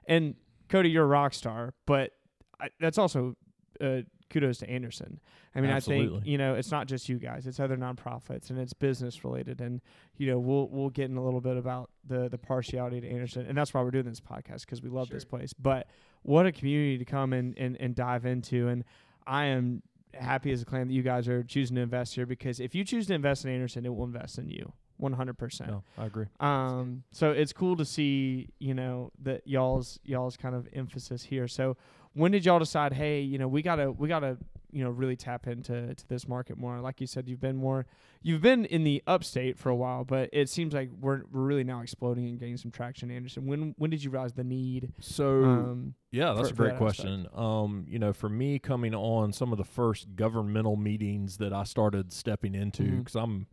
[0.07, 0.35] and
[0.69, 2.13] Cody, you're a rock star, but
[2.61, 3.37] I, that's also
[3.81, 5.21] uh, kudos to Anderson.
[5.57, 8.59] I mean, I think you know it's not just you guys; it's other nonprofits and
[8.59, 9.61] it's business related.
[9.61, 9.81] And
[10.17, 13.47] you know, we'll we'll get in a little bit about the the partiality to Anderson,
[13.47, 15.53] and that's why we're doing this podcast because we love this place.
[15.53, 15.87] But
[16.23, 18.85] what a community to come and and, and dive into, and
[19.27, 19.83] I am
[20.13, 22.85] happy as a clan that you guys are choosing to invest here because if you
[22.85, 24.73] choose to invest in Anderson, it will invest in you.
[25.13, 25.67] 100%.
[25.69, 26.27] No, I agree.
[26.41, 31.47] Um, so it's cool to see, you know, that y'all's y'all's kind of emphasis here.
[31.49, 31.77] So
[32.15, 34.39] when did y'all decide, hey, you know, we gotta we gotta,
[34.71, 36.81] you know, really tap into to this market more?
[36.81, 37.87] Like you said, you've been more
[38.27, 41.65] you've been in the upstate for a while, but it seems like we're we're really
[41.65, 43.47] now exploding and getting some traction, Anderson.
[43.47, 44.93] When when did you realize the need?
[45.01, 47.27] So Um, Yeah, that's for- a great that question.
[47.35, 51.65] Um, you know, for me coming on some of the first governmental meetings that I
[51.65, 53.49] started stepping into because I'm,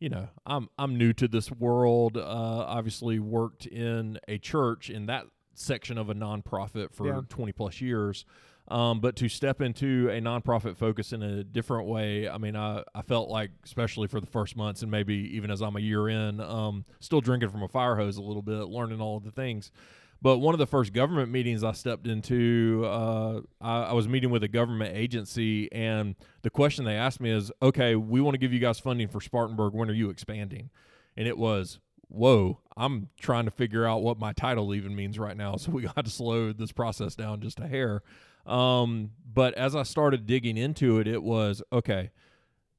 [0.00, 2.16] you know, I'm I'm new to this world.
[2.16, 7.20] Uh, obviously worked in a church in that section of a nonprofit for Yeah.
[7.28, 8.24] 20 plus years.
[8.68, 12.84] Um, but to step into a nonprofit focus in a different way, I mean, I,
[12.94, 16.08] I felt like, especially for the first months, and maybe even as I'm a year
[16.08, 19.32] in, um, still drinking from a fire hose a little bit, learning all of the
[19.32, 19.72] things.
[20.22, 24.30] But one of the first government meetings I stepped into, uh, I, I was meeting
[24.30, 28.38] with a government agency, and the question they asked me is, "Okay, we want to
[28.38, 29.72] give you guys funding for Spartanburg.
[29.72, 30.68] When are you expanding?"
[31.16, 31.78] And it was,
[32.08, 35.82] "Whoa, I'm trying to figure out what my title even means right now." So we
[35.82, 38.02] got to slow this process down just a hair.
[38.46, 42.10] Um, but as I started digging into it, it was okay.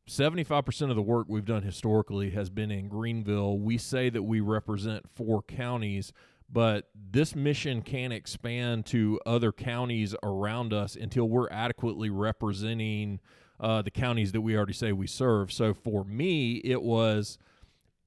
[0.07, 3.59] 75% of the work we've done historically has been in Greenville.
[3.59, 6.11] We say that we represent four counties,
[6.51, 13.19] but this mission can expand to other counties around us until we're adequately representing
[13.59, 15.51] uh, the counties that we already say we serve.
[15.51, 17.37] So for me, it was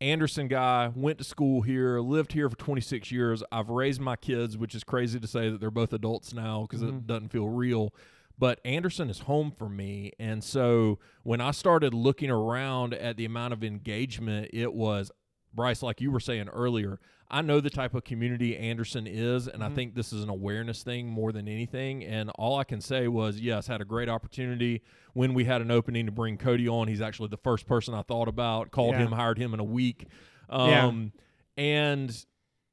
[0.01, 3.43] Anderson guy, went to school here, lived here for 26 years.
[3.53, 6.83] I've raised my kids, which is crazy to say that they're both adults now because
[6.83, 6.89] Mhm.
[6.99, 7.95] it doesn't feel real.
[8.37, 10.11] But Anderson is home for me.
[10.19, 15.13] And so when I started looking around at the amount of engagement, it was,
[15.55, 16.99] Bryce, like you were saying earlier,
[17.31, 19.75] I know the type of community Anderson is, and I Mhm.
[19.75, 22.05] think this is an awareness thing more than anything.
[22.05, 24.83] And all I can say was, yes, had a great opportunity
[25.15, 26.89] when we had an opening to bring Cody on.
[26.89, 29.07] He's actually the first person I thought about, called Yeah.
[29.07, 30.07] him, hired him in a week.
[30.51, 30.87] Yeah.
[30.87, 31.13] Um,
[31.57, 32.25] And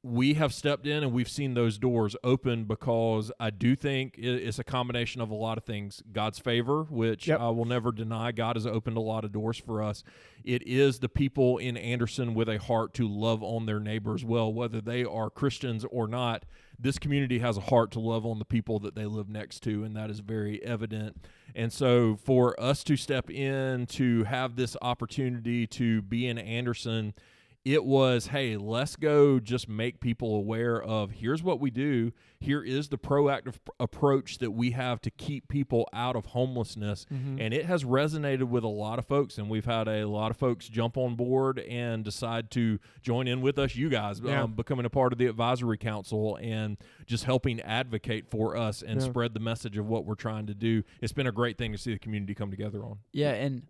[0.04, 4.58] we have stepped in and we've seen those doors open because I do think it's
[4.58, 6.02] a combination of a lot of things.
[6.12, 7.38] God's favor, which Yep.
[7.38, 10.02] I will never deny, God has opened a lot of doors for us.
[10.42, 14.52] It is the people in Anderson with a heart to love on their neighbors well,
[14.52, 16.44] whether they are Christians or not.
[16.76, 19.84] This community has a heart to love on the people that they live next to,
[19.84, 21.24] and that is very evident.
[21.54, 27.14] And so, for us to step in to have this opportunity to be in Anderson,
[27.64, 32.60] it was hey let's go just make people aware of here's what we do here
[32.60, 37.36] is the proactive p- approach that we have to keep people out of homelessness Mhm.
[37.40, 40.36] and it has resonated with a lot of folks and we've had a lot of
[40.36, 44.42] folks jump on board and decide to join in with us you guys Yeah.
[44.42, 49.00] um, becoming a part of the advisory council and just helping advocate for us and
[49.00, 49.06] Yeah.
[49.06, 51.78] spread the message of what we're trying to do it's been a great thing to
[51.78, 53.62] see the community come together on Yeah, and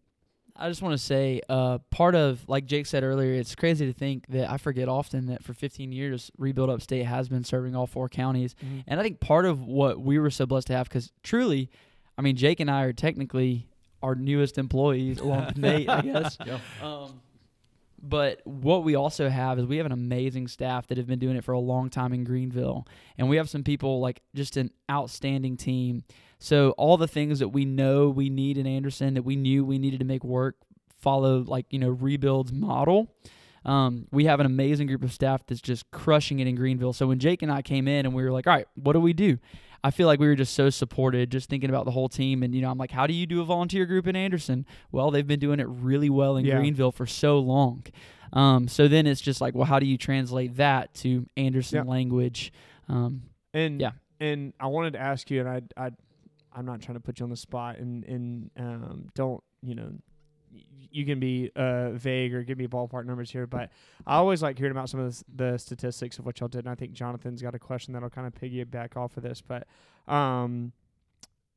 [0.55, 3.93] I just want to say, uh, part of like Jake said earlier, it's crazy to
[3.93, 7.87] think that I forget often that for 15 years, Rebuild Upstate has been serving all
[7.87, 8.85] four counties, Mhm.
[8.87, 11.71] and I think part of what we were so blessed to have, because truly,
[12.19, 13.67] I mean, Jake and I are technically
[14.03, 16.37] our newest employees, along with Nate, I guess.
[16.83, 17.21] Um,
[18.03, 21.37] but what we also have is we have an amazing staff that have been doing
[21.37, 22.85] it for a long time in Greenville.
[23.17, 26.03] And we have some people like just an outstanding team.
[26.42, 29.78] So all the things that we know we need in Anderson that we knew we
[29.78, 30.57] needed to make work
[30.98, 33.14] follow like, you know, rebuild's model.
[33.64, 36.92] Um, we have an amazing group of staff that's just crushing it in Greenville.
[36.92, 39.00] So when Jake and I came in and we were like, all right, what do
[39.00, 39.38] we do?
[39.85, 42.42] I feel like we were just so supported, just thinking about the whole team.
[42.42, 44.66] And, you know, I'm like, how do you do a volunteer group in Anderson?
[44.90, 46.57] Well, they've been doing it really well in Yeah.
[46.57, 47.85] Greenville for so long.
[48.33, 51.87] Um, so then it's just like, well, how do you translate that to Anderson Yep.
[51.87, 52.52] language?
[52.88, 53.22] Um,
[53.55, 53.92] And Yeah.
[54.18, 55.90] and I wanted to ask you, and I I
[56.55, 59.93] I'm not trying to put you on the spot, and and um don't you know.
[60.91, 63.71] You can be uh, vague or give me ballpark numbers here, but
[64.07, 66.67] I always like hearing about some of the, the statistics of what y'all did.
[66.67, 69.41] And I think Jonathan's got a question that'll kind of piggyback off of this.
[69.41, 69.67] But
[70.07, 70.73] um,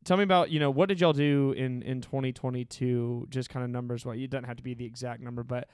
[0.05, 3.27] tell me about you know what did y'all do in in 2022?
[3.29, 4.05] Just kind of numbers.
[4.05, 5.67] What you doesn't have to be the exact number, but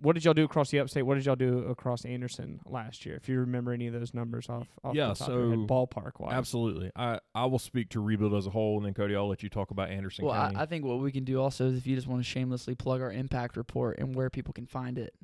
[0.00, 1.06] what did y'all do across the upstate?
[1.06, 3.16] What did y'all do across Anderson last year?
[3.16, 5.58] If you remember any of those numbers off, off Yeah, the top of your head,
[5.60, 6.32] so ballpark wise.
[6.34, 6.90] Absolutely.
[6.94, 9.48] I, I will speak to rebuild as a whole, and then Cody, I'll let you
[9.48, 10.56] talk about Anderson well, I, County.
[10.58, 13.00] I think what we can do also is if you just want to shamelessly plug
[13.00, 15.14] our impact report and where people can find it.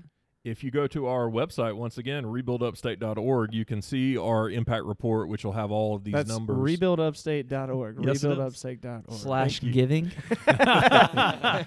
[0.44, 5.28] if you go to our website once again, rebuildupstate.org, you can see our impact report,
[5.28, 6.56] which will have all of these That's numbers.
[6.56, 7.98] rebuildupstate.org.
[8.02, 8.38] Yes, it is.
[8.38, 9.18] rebuildupstate.org.
[9.18, 9.72] Slash Thank you.
[9.72, 10.12] giving.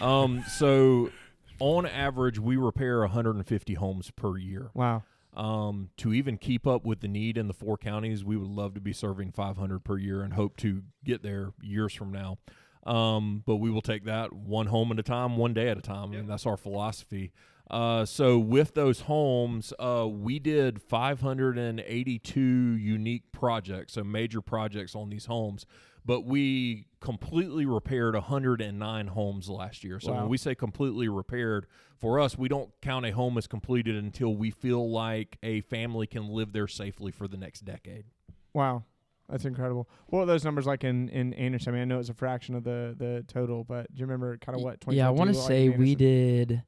[0.00, 1.10] um, so
[1.58, 4.70] on average, we repair 150 homes per year.
[4.74, 5.02] Wow.
[5.36, 8.74] Um, to even keep up with the need in the four counties, we would love
[8.74, 12.38] to be serving 500 per year and hope to get there years from now.
[12.86, 15.82] Um, but we will take that one home at a time, one day at a
[15.82, 16.12] time.
[16.12, 17.32] I mean, that's our philosophy.
[17.70, 25.10] Uh, so with those homes, uh, we did 582 unique projects, so major projects on
[25.10, 25.66] these homes.
[26.06, 29.98] But we completely repaired 109 homes last year.
[30.00, 30.20] So Wow.
[30.20, 31.66] when we say completely repaired,
[31.98, 36.06] for us, we don't count a home as completed until we feel like a family
[36.06, 38.04] can live there safely for the next decade.
[38.52, 38.84] Wow.
[39.30, 39.88] That's incredible.
[40.08, 41.70] What were those numbers like in, in Anderson?
[41.70, 44.36] I mean, I know it's a fraction of the, the total, but do you remember
[44.36, 44.84] kind of what?
[44.88, 46.62] yeah, I want to say we did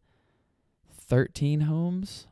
[1.08, 2.26] 13 homes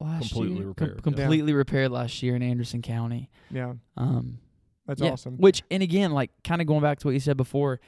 [0.00, 0.66] last Completely year.
[0.68, 1.00] repaired, yeah.
[1.02, 3.30] completely repaired last year in Anderson County.
[3.50, 4.38] Yeah, Um,
[4.86, 5.36] that's yeah, awesome.
[5.38, 7.80] Which, and again, like kind of going back to what you said before,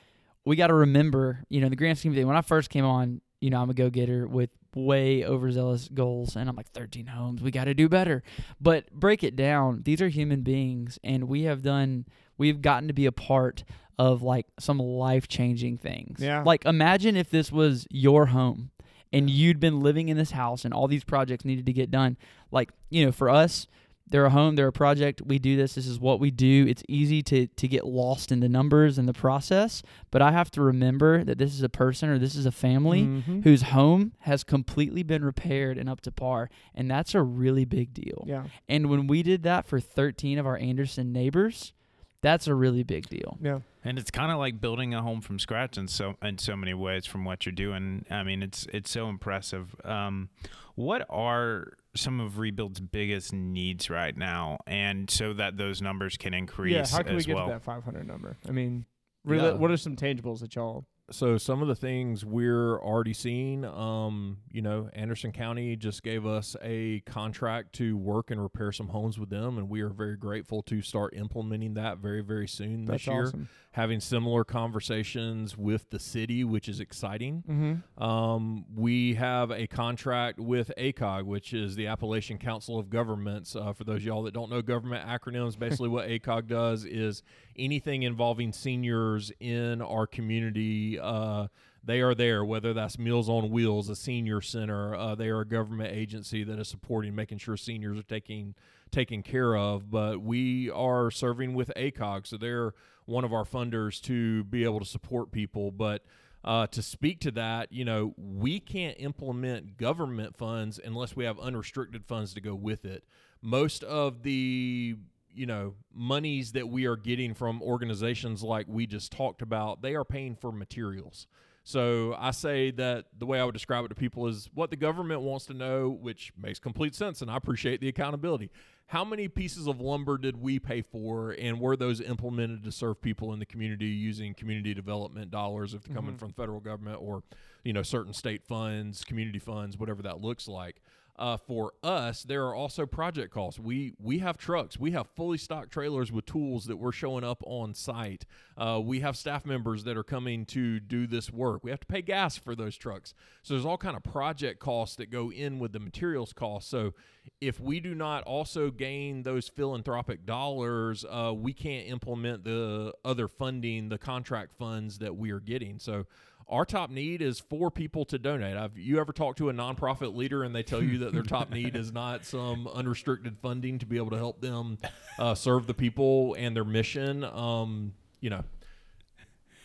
[0.45, 2.27] we got to remember, you know, the grand scheme of things.
[2.27, 6.35] When I first came on, you know, I'm a go getter with way overzealous goals,
[6.37, 8.23] and I'm like 13 homes, we got to do better.
[8.61, 9.83] But break it down.
[9.85, 13.65] These are human beings, and we have done, we've gotten to be a part
[13.99, 16.21] of like some life changing things.
[16.21, 16.43] Yeah.
[16.45, 18.71] Like imagine if this was your home.
[19.13, 22.17] And you'd been living in this house, and all these projects needed to get done.
[22.51, 23.67] Like you know, for us,
[24.11, 25.21] they're a home, they're a project.
[25.21, 25.75] We do this.
[25.75, 26.65] This is what we do.
[26.67, 30.51] It's easy to to get lost in the numbers and the process, but I have
[30.53, 33.45] to remember that this is a person or this is a family Mhm.
[33.45, 37.93] whose home has completely been repaired and up to par, and that's a really big
[37.93, 38.25] deal.
[38.27, 41.73] yeah, And when we did that for 13 of our Anderson neighbors,
[42.23, 43.39] that's a really big deal.
[43.41, 43.61] yeah.
[43.85, 46.75] And it's kind of like building a home from scratch in so in so many
[46.75, 48.05] ways from what you're doing.
[48.11, 49.75] I mean, it's it's so impressive.
[49.85, 50.29] Um,
[50.75, 56.35] what are some of Rebuild's biggest needs right now, and so that those numbers can
[56.35, 57.47] increase Yeah, how can we get well?
[57.47, 58.37] to that 500 number?
[58.47, 58.85] I mean,
[59.25, 59.55] really, Yeah.
[59.55, 60.85] what are some tangibles that y'all?
[61.11, 66.27] So some of the things we're already seeing, um, you know, Anderson County just gave
[66.27, 70.17] us a contract to work and repair some homes with them, and we are very
[70.17, 73.25] grateful to start implementing that very, very soon That's this year.
[73.29, 73.49] awesome.
[73.79, 77.45] Having similar conversations with the city, which is exciting.
[77.49, 78.03] Mm-hmm.
[78.03, 83.55] Um, we have a contract with ACOG, which is the Appalachian Council of Governments.
[83.55, 87.23] Uh, for those of y'all that don't know government acronyms, basically what ACOG does is
[87.57, 90.99] anything involving seniors in our community.
[90.99, 91.47] Uh,
[91.85, 94.97] they are there, whether that's Meals on Wheels, a senior center.
[94.97, 98.57] Uh, they are a government agency that is supporting making sure seniors are taking
[98.91, 99.89] taken care of.
[99.89, 102.75] But we are serving with ACOG, so they're
[103.09, 105.71] one of our funders to be able to support people.
[105.71, 106.05] But
[106.45, 111.39] uh, to speak to that, you know, we can't implement government funds unless we have
[111.41, 113.05] unrestricted funds to go with it.
[113.43, 114.97] Most of the
[115.35, 119.95] you know monies that we are getting from organizations like we just talked about, they
[119.95, 121.27] are paying for materials.
[121.73, 124.77] So I say that the way I would describe it to people is what the
[124.77, 128.51] government wants to know, which makes complete sense, and I appreciate the accountability.
[128.87, 133.03] How many pieces of lumber did we pay for, and were those implemented to serve
[133.03, 136.19] people in the community using community development dollars, if they're coming Mhm.
[136.19, 137.23] from the federal government or,
[137.65, 140.81] you know, certain state funds, community funds, whatever that looks like?
[141.19, 143.59] Uh, for us, there are also project costs.
[143.59, 147.43] We we have trucks, we have fully stocked trailers with tools that we're showing up
[147.45, 148.25] on site.
[148.57, 151.65] Uh, we have staff members that are coming to do this work.
[151.65, 153.15] We have to pay gas for those trucks.
[153.43, 156.71] So there's all kind of project costs that go in with the materials costs.
[156.71, 156.95] So
[157.41, 163.29] if we do not also gain those philanthropic dollars, uh, we can't implement the other
[163.29, 165.79] funding, the contract funds that we are getting.
[165.79, 166.07] So
[166.49, 168.57] our top need is for people to donate.
[168.57, 171.51] Have you ever talked to a nonprofit leader and they tell you that their top
[171.53, 174.79] need is not some unrestricted funding to be able to help them
[175.19, 177.23] uh, serve the people and their mission?
[177.25, 178.45] Um, you know,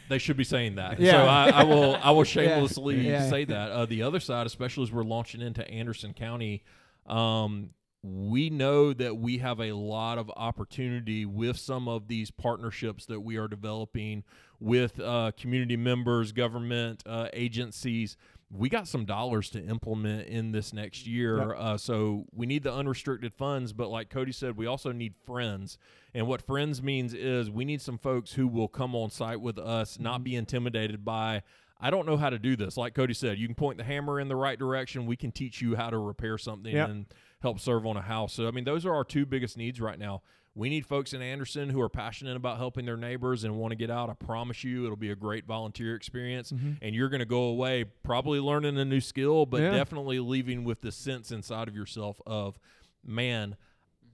[0.09, 0.99] they should be saying that.
[0.99, 1.11] Yeah.
[1.13, 3.29] So I, I will I will shamelessly Yeah.
[3.29, 3.71] say that.
[3.71, 6.63] Uh, the other side, especially as we're launching into Anderson County,
[7.07, 7.69] um,
[8.03, 13.21] we know that we have a lot of opportunity with some of these partnerships that
[13.21, 14.25] we are developing
[14.63, 18.15] with uh, community members, government uh, agencies.
[18.49, 21.37] We got some dollars to implement in this next year.
[21.39, 21.57] Yep.
[21.57, 25.77] Uh, so we need the unrestricted funds, but like Cody said, we also need friends.
[26.13, 29.57] And what friends means is we need some folks who will come on site with
[29.57, 31.41] us, not be intimidated by,
[31.81, 32.77] I don't know how to do this.
[32.77, 35.07] Like Cody said, you can point the hammer in the right direction.
[35.07, 36.89] We can teach you how to repair something Yep.
[36.89, 37.05] and
[37.41, 38.33] help serve on a house.
[38.33, 40.21] So, I mean, those are our two biggest needs right now.
[40.55, 43.75] We need folks in Anderson who are passionate about helping their neighbors and want to
[43.75, 44.09] get out.
[44.09, 46.51] I promise you, it'll be a great volunteer experience.
[46.51, 46.73] Mm-hmm.
[46.81, 49.71] And you're going to go away probably learning a new skill, but Yeah.
[49.71, 52.59] definitely leaving with the sense inside of yourself of,
[53.03, 53.55] man,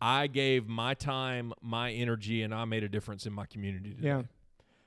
[0.02, 4.08] I gave my time, my energy, and I made a difference in my community today.
[4.08, 4.22] Yeah.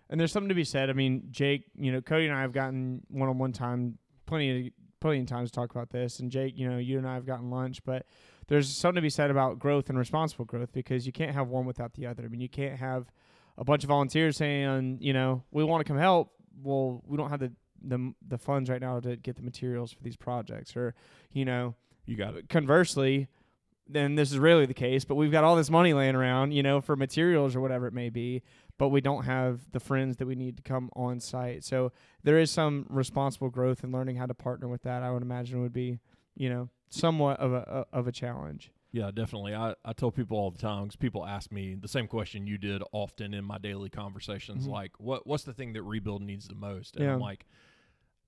[0.09, 0.89] And there's something to be said.
[0.89, 4.69] I mean, Jake, you know, Cody and I have gotten one on one time plenty
[4.69, 6.21] of plenty of times to talk about this.
[6.21, 8.07] And Jake, you know, you and I have gotten lunch, but
[8.49, 11.65] there's something to be said about growth and responsible growth because you can't have one
[11.65, 12.25] without the other.
[12.25, 13.07] I mean, you can't have
[13.59, 16.33] a bunch of volunteers saying, you know, we want to come help.
[16.63, 17.53] Well, we don't have the
[17.85, 20.95] the the funds right now to get the materials for these projects, or
[21.33, 21.75] you know,
[22.07, 22.49] You got it.
[22.49, 23.29] conversely,
[23.89, 26.63] then this is really the case, but we've got all this money laying around, you
[26.63, 28.43] know, for materials or whatever it may be,
[28.79, 31.65] but we don't have the friends that we need to come on site.
[31.65, 31.91] So
[32.23, 35.03] there is some responsible growth and learning how to partner with that.
[35.03, 35.99] I would imagine would be,
[36.35, 38.71] you know, somewhat of a of a challenge.
[38.95, 39.55] Yeah, definitely.
[39.55, 42.59] I, I tell people all the time because people ask me the same question you
[42.59, 44.71] did often in my daily conversations, Mhm.
[44.71, 46.97] like what what's the thing that rebuild needs the most?
[46.97, 47.15] And Yeah.
[47.15, 47.47] I'm like,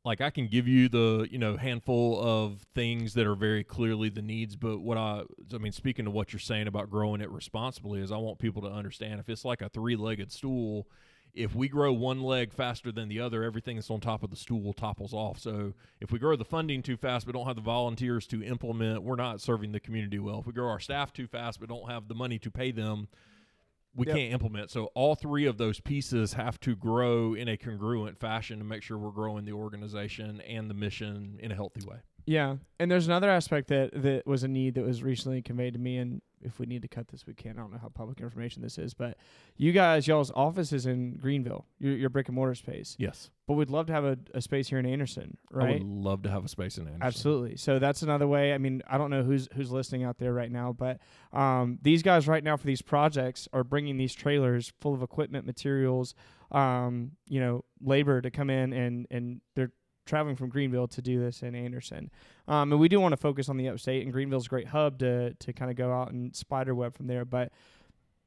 [0.06, 4.08] like I can give you the you know handful of things that are very clearly
[4.08, 7.30] the needs, but what I I mean, speaking to what you're saying about growing it
[7.30, 10.88] responsibly, is I want people to understand if it's like a three legged stool.
[11.34, 14.36] If we grow one leg faster than the other, everything that's on top of the
[14.36, 15.38] stool topples off.
[15.40, 19.02] So if we grow the funding too fast but don't have the volunteers to implement,
[19.02, 20.38] we're not serving the community well.
[20.38, 23.08] If we grow our staff too fast but don't have the money to pay them,
[23.96, 24.16] we Yep.
[24.16, 24.70] can't implement.
[24.70, 28.82] So all three of those pieces have to grow in a congruent fashion to make
[28.82, 31.96] sure we're growing the organization and the mission in a healthy way.
[32.26, 35.78] Yeah, and there's another aspect that that was a need that was recently conveyed to
[35.80, 37.52] me, and if we need to cut this, we can.
[37.52, 39.16] I don't know how public information this is, but
[39.56, 43.30] you guys, y'all's office is in Greenville, your, your brick and mortar space, Yes.
[43.46, 45.68] but we'd love to have a, a space here in Anderson, right?
[45.68, 47.02] I would love to have a space in Anderson.
[47.02, 47.56] Absolutely.
[47.56, 48.52] So that's another way.
[48.54, 50.98] I mean, I don't know who's who's listening out there right now, but
[51.32, 55.46] um, these guys right now for these projects are bringing these trailers full of equipment,
[55.46, 56.14] materials,
[56.52, 59.72] um, you know, labor to come in and and they're
[60.06, 62.10] traveling from Greenville to do this in Anderson.
[62.46, 64.98] Um, and we do want to focus on the upstate, and Greenville's a great hub
[64.98, 67.24] to to kind of go out and spider web from there.
[67.24, 67.52] But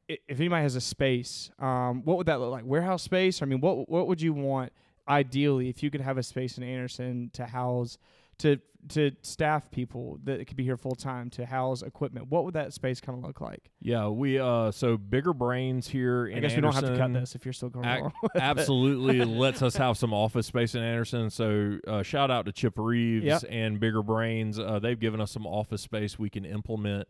[0.07, 2.65] if anybody has a space, um, what would that look like?
[2.65, 3.41] Warehouse space?
[3.41, 4.71] I mean, what what would you want
[5.07, 7.97] ideally if you could have a space in Anderson to house
[8.39, 8.59] to
[8.89, 12.27] to staff people that could be here full time to house equipment?
[12.29, 13.69] What would that space kind of look like?
[13.81, 17.11] Yeah, we uh so bigger brains here in I guess we don't have to cut
[17.11, 18.05] this if you're still going ac-
[18.39, 21.29] absolutely lets us have some office space in Anderson.
[21.29, 23.43] So uh, shout out to Chip Reeves Yep.
[23.49, 24.57] and Bigger Brains.
[24.59, 27.07] Uh, they've given us some office space we can implement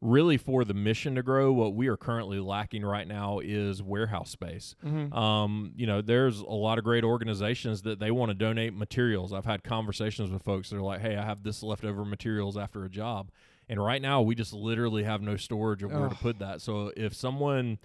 [0.00, 1.52] really for the mission to grow.
[1.52, 4.74] What we are currently lacking right now is warehouse space.
[4.84, 5.12] Mhm.
[5.14, 9.32] Um, you know, there's a lot of great organizations that they want to donate materials.
[9.32, 12.84] I've had conversations with folks that are like, "Hey, I have this leftover materials after
[12.84, 13.30] a job,"
[13.68, 16.62] and right now we just literally have no storage of where to put that.
[16.62, 17.78] So if someone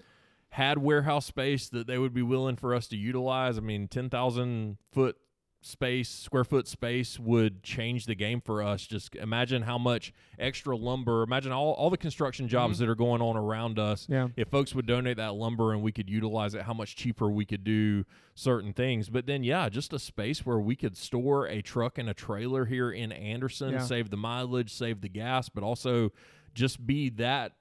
[0.50, 4.08] had warehouse space that they would be willing for us to utilize, I mean, ten
[4.08, 5.18] thousand foot
[5.66, 8.86] space, square foot space would change the game for us.
[8.86, 11.22] Just imagine how much extra lumber.
[11.24, 12.78] Imagine all all the construction jobs Mhm.
[12.80, 14.28] that are going on around us Yeah.
[14.36, 17.44] if folks would donate that lumber and we could utilize it, how much cheaper we
[17.44, 18.04] could do
[18.34, 19.08] certain things.
[19.10, 22.66] But then, yeah, just a space where we could store a truck and a trailer
[22.66, 23.78] here in Anderson, Yeah.
[23.80, 26.12] save the mileage, save the gas, but also
[26.54, 27.56] just be that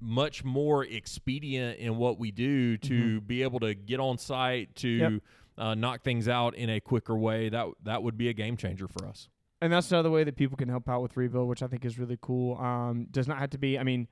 [0.00, 4.88] much more expedient in what we do to be able to get on site to
[4.88, 5.12] Yep.
[5.56, 7.48] Uh, knock things out in a quicker way.
[7.48, 9.28] That that would be a game changer for us.
[9.60, 11.98] and that's another way that people can help out with rebuild, which I think is
[11.98, 12.56] really cool.
[12.58, 13.78] Um, does not have to be.
[13.78, 14.08] I mean,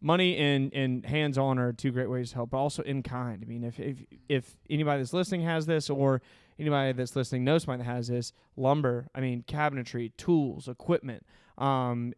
[0.00, 3.42] money and and hands on are two great ways to help, but also in kind.
[3.42, 6.22] I mean, if if if anybody that's listening has this, or
[6.58, 9.08] anybody that's listening knows somebody that has this, lumber.
[9.14, 11.24] I mean, cabinetry, tools, equipment.
[11.58, 12.12] Um,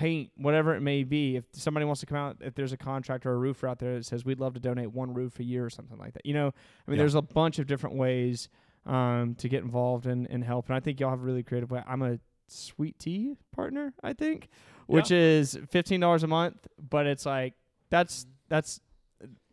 [0.00, 1.36] paint, whatever it may be.
[1.36, 3.96] If somebody wants to come out, if there's a contractor or a roofer out there
[3.96, 6.32] that says we'd love to donate one roof a year or something like that, you
[6.32, 7.02] know, I mean, Yeah.
[7.02, 8.48] there's a bunch of different ways
[8.86, 10.68] um, to get involved and, and help.
[10.68, 11.82] And I think y'all have a really creative way.
[11.86, 14.48] I'm a sweet tea partner, I think,
[14.86, 17.52] which is fifteen dollars a month, but it's like
[17.90, 18.80] that's that's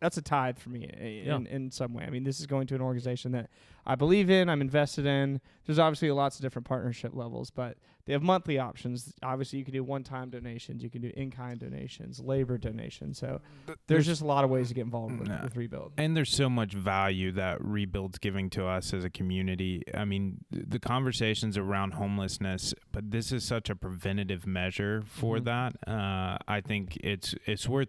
[0.00, 1.36] that's a tithe for me i- Yeah.
[1.36, 2.04] in, in some way.
[2.04, 3.50] I mean, this is going to an organization that
[3.86, 5.40] I believe in, I'm invested in.
[5.66, 9.12] There's obviously lots of different partnership levels, but they have monthly options.
[9.22, 13.18] Obviously, you can do one-time donations, you can do in-kind donations, labor donations.
[13.18, 13.40] So
[13.86, 15.42] there's, just a lot of ways to get involved with, Yeah.
[15.42, 15.92] with rebuild.
[15.98, 19.82] And there's so much value that Rebuild's giving to us as a community.
[19.94, 25.44] I mean, the conversations around homelessness, but this is such a preventative measure for Mhm.
[25.44, 25.88] that.
[25.88, 27.88] Uh, I think it's it's worth.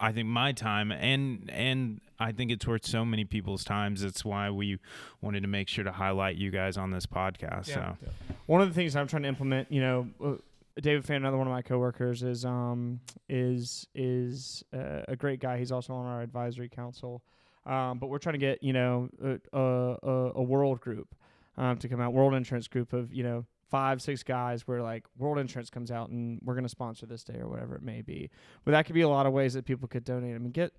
[0.00, 4.02] I think my time and and I think it's worth so many people's times.
[4.02, 4.78] That's why we
[5.20, 7.68] wanted to make sure to highlight you guys on this podcast.
[7.68, 7.94] Yeah.
[8.00, 8.08] So
[8.46, 10.32] One of the things I'm trying to implement, you know, uh,
[10.80, 15.58] David Fan, another one of my coworkers, is um is is uh, a great guy.
[15.58, 17.22] He's also on our advisory council.
[17.66, 21.14] Um, but we're trying to get you know a a, a, a world group
[21.58, 25.04] um, to come out, world insurance group of you know five six guys where like
[25.16, 28.02] world insurance comes out and we're going to sponsor this day or whatever it may
[28.02, 28.30] be.
[28.64, 30.34] But that could be a lot of ways that people could donate.
[30.34, 30.72] I mean, get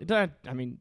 [0.00, 0.06] it.
[0.48, 0.78] I mean,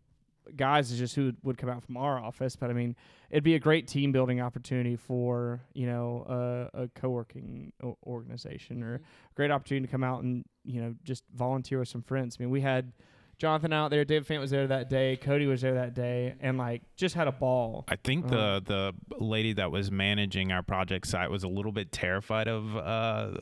[0.56, 2.96] guys is just who would come out from our office, but I mean,
[3.30, 8.84] it'd be a great team building opportunity for you know a, a co-working o- organization
[8.84, 9.00] or a
[9.36, 12.38] great opportunity to come out and you know just volunteer with some friends.
[12.40, 12.94] I mean, we had
[13.40, 16.58] Jonathan out there, David Fant was there that day, Cody was there that day, and
[16.58, 17.86] like just had a ball.
[17.88, 18.62] I think Uh-huh.
[18.66, 22.76] the the lady that was managing our project site was a little bit terrified of
[22.76, 22.80] uh,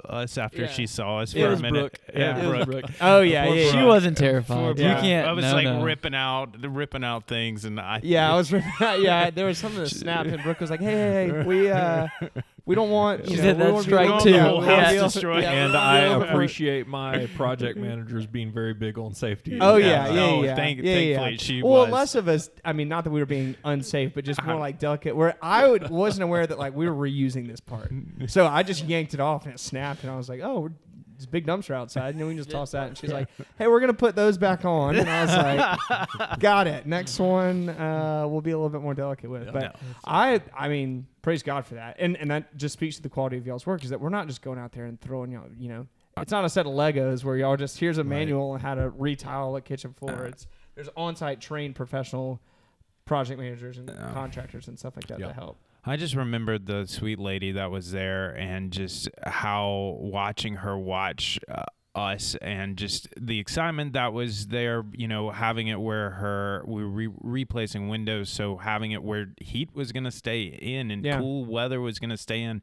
[0.10, 0.68] us after Yeah.
[0.68, 1.80] she saw us It for was a minute.
[1.80, 2.16] Brooke.
[2.20, 2.86] Yeah, It was Brooke.
[3.00, 3.86] Oh yeah, Poor yeah, She yeah.
[3.86, 4.78] wasn't terrified.
[4.78, 4.96] Yeah.
[4.98, 5.28] You can't.
[5.28, 5.84] I was no, like no.
[5.84, 8.52] ripping out, ripping out things, and I Yeah, I was.
[8.52, 9.00] ripping out.
[9.02, 12.08] yeah, there was something that snapped, and Brooke was like, "Hey, hey, hey we uh,
[12.66, 14.22] we don't want." You She know, said that's strike alone.
[14.22, 14.30] two.
[14.32, 15.44] Yeah, The whole we house wanna be al- destroyed.
[15.44, 15.98] yeah, and I
[16.30, 19.58] appreciate my project managers being very big on safety.
[19.62, 19.88] Oh Yeah.
[20.08, 20.56] yeah, yeah, Oh, yeah.
[20.56, 21.18] thank- yeah, yeah.
[21.18, 21.92] thankfully she well, was.
[21.92, 22.50] less of us.
[22.64, 25.16] I mean, not that we were being unsafe, but just more like delicate.
[25.16, 27.92] Where I would, wasn't aware that like we were reusing this part,
[28.28, 30.60] so I just yanked it off and it snapped, and I was like, oh.
[30.62, 30.70] We're,
[31.26, 32.88] big dumpster outside, and then we can just toss that.
[32.88, 35.36] And she's like, "Hey, we're gonna put those back on." And I was
[36.20, 36.86] like, "Got it.
[36.86, 39.76] Next one, uh, we'll be a little bit more delicate with." But.
[40.06, 43.38] I, I mean, praise God for that, and and that just speaks to the quality
[43.38, 43.84] of y'all's work.
[43.84, 45.88] Is that we're not just going out there and throwing y'all, you know,
[46.18, 48.10] it's not a set of Legos where y'all just here's a Right.
[48.10, 50.26] manual on how to retile a kitchen floor.
[50.26, 52.40] Uh, it's there's on-site trained professional
[53.06, 55.28] project managers and contractors and stuff like that Yeah.
[55.28, 55.58] that help.
[55.88, 61.40] I just remembered the sweet lady that was there and just how watching her watch
[61.48, 61.66] uh,
[61.96, 66.84] us and just the excitement that was there, you know, having it where her we
[66.84, 71.06] were re- replacing windows, so having it where heat was going to stay in and
[71.06, 71.20] Yeah.
[71.20, 72.62] cool weather was going to stay in.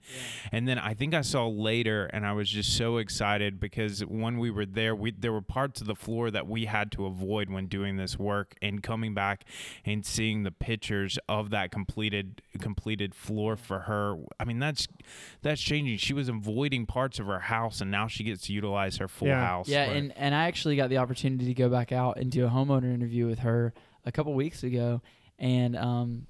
[0.53, 4.39] And then I think I saw later and I was just so excited because when
[4.39, 7.49] we were there, we there were parts of the floor that we had to avoid
[7.51, 9.45] when doing this work and coming back
[9.85, 14.17] and seeing the pictures of that completed completed floor for her.
[14.39, 14.87] I mean, that's
[15.41, 15.97] that's changing.
[15.99, 19.29] She was avoiding parts of her house and now she gets to utilize her full
[19.29, 19.45] Yeah.
[19.47, 19.69] house.
[19.69, 19.97] Yeah, Right.
[19.97, 22.93] and and I actually got the opportunity to go back out and do a homeowner
[22.93, 23.73] interview with her
[24.05, 25.01] a couple weeks ago,
[25.39, 26.27] and um,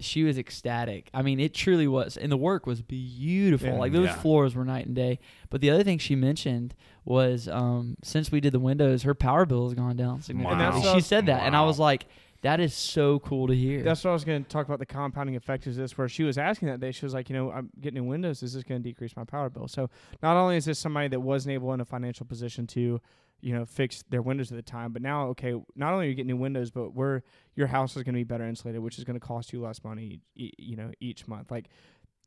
[0.00, 1.08] she was ecstatic.
[1.14, 3.68] I mean, it truly was, and the work was beautiful.
[3.68, 3.78] Yeah.
[3.78, 4.16] Like those Yeah.
[4.16, 5.18] floors were night and day.
[5.50, 6.74] But the other thing she mentioned
[7.04, 10.80] was um, since we did the windows, her power bill has gone down significantly.
[10.80, 10.94] Wow.
[10.94, 12.06] She said that, and I was like,
[12.42, 13.82] that is so cool to hear.
[13.82, 14.78] That's what I was going to talk about.
[14.78, 16.92] The compounding effect is this, where she was asking that day.
[16.92, 18.42] She was like, you know, I'm getting new windows.
[18.42, 19.68] Is this going to decrease my power bill?
[19.68, 19.90] So
[20.22, 23.00] not only is this somebody that wasn't able in a financial position to,
[23.40, 26.14] you know, fix their windows at the time, but now, okay, not only are you
[26.14, 27.22] getting new windows, but we're
[27.54, 29.82] your house is going to be better insulated, which is going to cost you less
[29.84, 31.50] money, you know, each month.
[31.50, 31.68] Like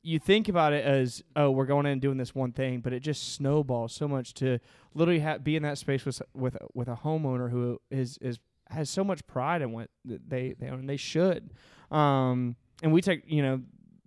[0.01, 2.93] you think about it as, oh, we're going in and doing this one thing, but
[2.93, 4.59] it just snowballs so much to
[4.93, 8.39] literally ha- be in that space with with with a homeowner who is is
[8.69, 10.79] has so much pride in what they they own.
[10.79, 11.51] and They should,
[11.91, 13.61] um, and we take you know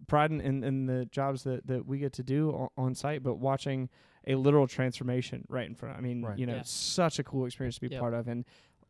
[0.08, 3.22] pride in, in, in the jobs that, that we get to do on, on site,
[3.22, 3.88] but watching
[4.26, 5.94] a literal transformation right in front.
[5.94, 6.38] Of I mean, Right.
[6.38, 6.60] you know, Yeah.
[6.60, 8.00] it's such a cool experience to be Yep.
[8.00, 8.44] part of, and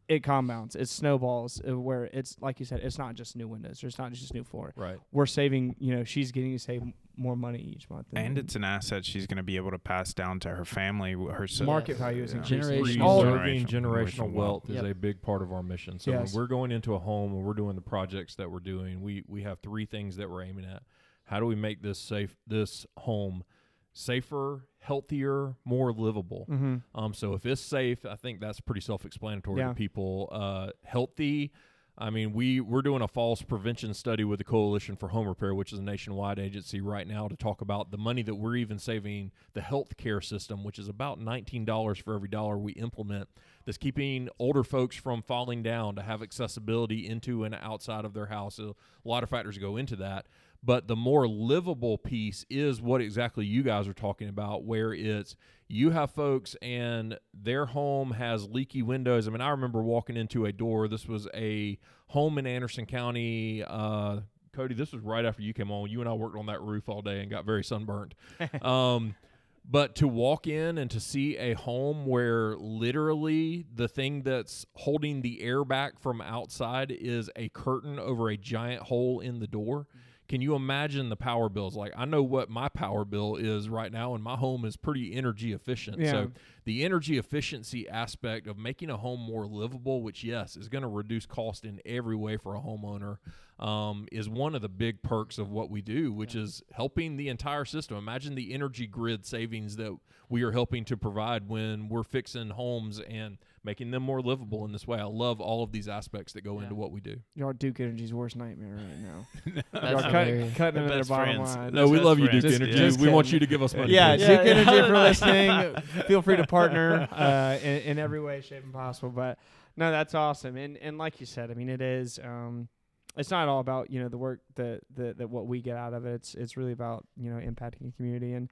[0.08, 0.74] it compounds.
[0.74, 3.82] It snowballs uh, where it's like you said, it's not just new windows.
[3.84, 4.72] It's not just new floor.
[4.76, 4.98] Right.
[5.12, 5.76] We're saving.
[5.78, 8.06] You know, she's getting to save m- more money each month.
[8.14, 11.12] and it's an asset she's going to be able to pass down to her family.
[11.12, 12.38] Her son- market value is Yeah.
[12.38, 12.84] increasing.
[12.84, 13.32] Generational All wealth.
[13.40, 14.34] Preserving Generational generational wealth.
[14.34, 14.84] wealth is Yep.
[14.84, 15.98] a big part of our mission.
[15.98, 16.32] So Yes.
[16.34, 19.24] when we're going into a home and we're doing the projects that we're doing, we
[19.28, 20.82] we have three things that we're aiming at.
[21.24, 23.44] How do we make this safe this home
[23.92, 26.46] safer, healthier, more livable?
[26.50, 26.76] Mm-hmm.
[26.94, 29.68] Um, so if it's safe, I think that's pretty self-explanatory Yeah.
[29.68, 30.28] to people.
[30.32, 31.52] Uh, healthy.
[31.98, 35.54] I mean, we we're doing a falls prevention study with the Coalition for Home Repair,
[35.54, 38.78] which is a nationwide agency right now, to talk about the money that we're even
[38.78, 43.28] saving the health care system, which is about nineteen dollars for every dollar we implement.
[43.64, 48.26] That's keeping older folks from falling down to have accessibility into and outside of their
[48.26, 48.58] house.
[48.58, 50.26] A lot of factors go into that.
[50.64, 55.34] But the more livable piece is what exactly you guys are talking about, where it's
[55.66, 59.26] you have folks and their home has leaky windows.
[59.26, 60.86] I mean, I remember walking into a door.
[60.86, 63.64] This was a home in Anderson County.
[63.66, 64.20] Uh,
[64.52, 65.90] Cody, this was right after you came on.
[65.90, 68.14] You and I worked on that roof all day and got very sunburnt.
[68.62, 69.16] um,
[69.64, 75.22] but to walk in and to see a home where literally the thing that's holding
[75.22, 79.86] the air back from outside is a curtain over a giant hole in the door.
[80.28, 81.76] Can you imagine the power bills?
[81.76, 85.14] Like I know what my power bill is right now, and my home is pretty
[85.14, 85.98] energy efficient.
[85.98, 86.10] Yeah.
[86.10, 86.32] So
[86.64, 90.88] the energy efficiency aspect of making a home more livable, which yes is going to
[90.88, 93.18] reduce cost in every way for a homeowner,
[93.62, 97.28] um, is one of the big perks of what we do, which is helping the
[97.28, 97.96] entire system.
[97.96, 99.96] Imagine the energy grid savings that
[100.28, 104.72] we are helping to provide when we're fixing homes and making them more livable in
[104.72, 104.98] this way.
[104.98, 106.64] I love all of these aspects that go Yeah.
[106.64, 107.18] into what we do.
[107.36, 109.62] Y'all Duke Energy's worst nightmare right now.
[109.72, 110.56] That's Y'all cut, hilarious.
[110.56, 111.56] cutting The into their bottom friends.
[111.56, 111.72] line.
[111.74, 112.28] No, we Best love you.
[112.30, 112.72] Duke Just- Energy.
[112.78, 113.92] just we want you to give us money.
[113.92, 114.26] Yeah, too.
[114.26, 115.74] Duke Energy, for you're listening,
[116.08, 119.10] feel free to partner uh, in, in every way, shape, and possible.
[119.10, 119.38] But
[119.76, 120.56] no, that's awesome.
[120.56, 122.18] And and like you said, I mean, it is.
[122.18, 122.68] Um,
[123.16, 125.92] it's not all about you know the work that that that what we get out
[125.94, 126.14] of it.
[126.14, 128.32] It's it's really about you know impacting the community.
[128.34, 128.48] And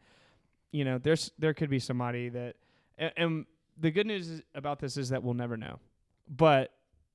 [0.73, 2.57] you know, there's there could be somebody that,
[2.99, 3.47] and, and
[3.79, 5.79] the good news is, about this is that we'll never know.
[6.29, 6.73] But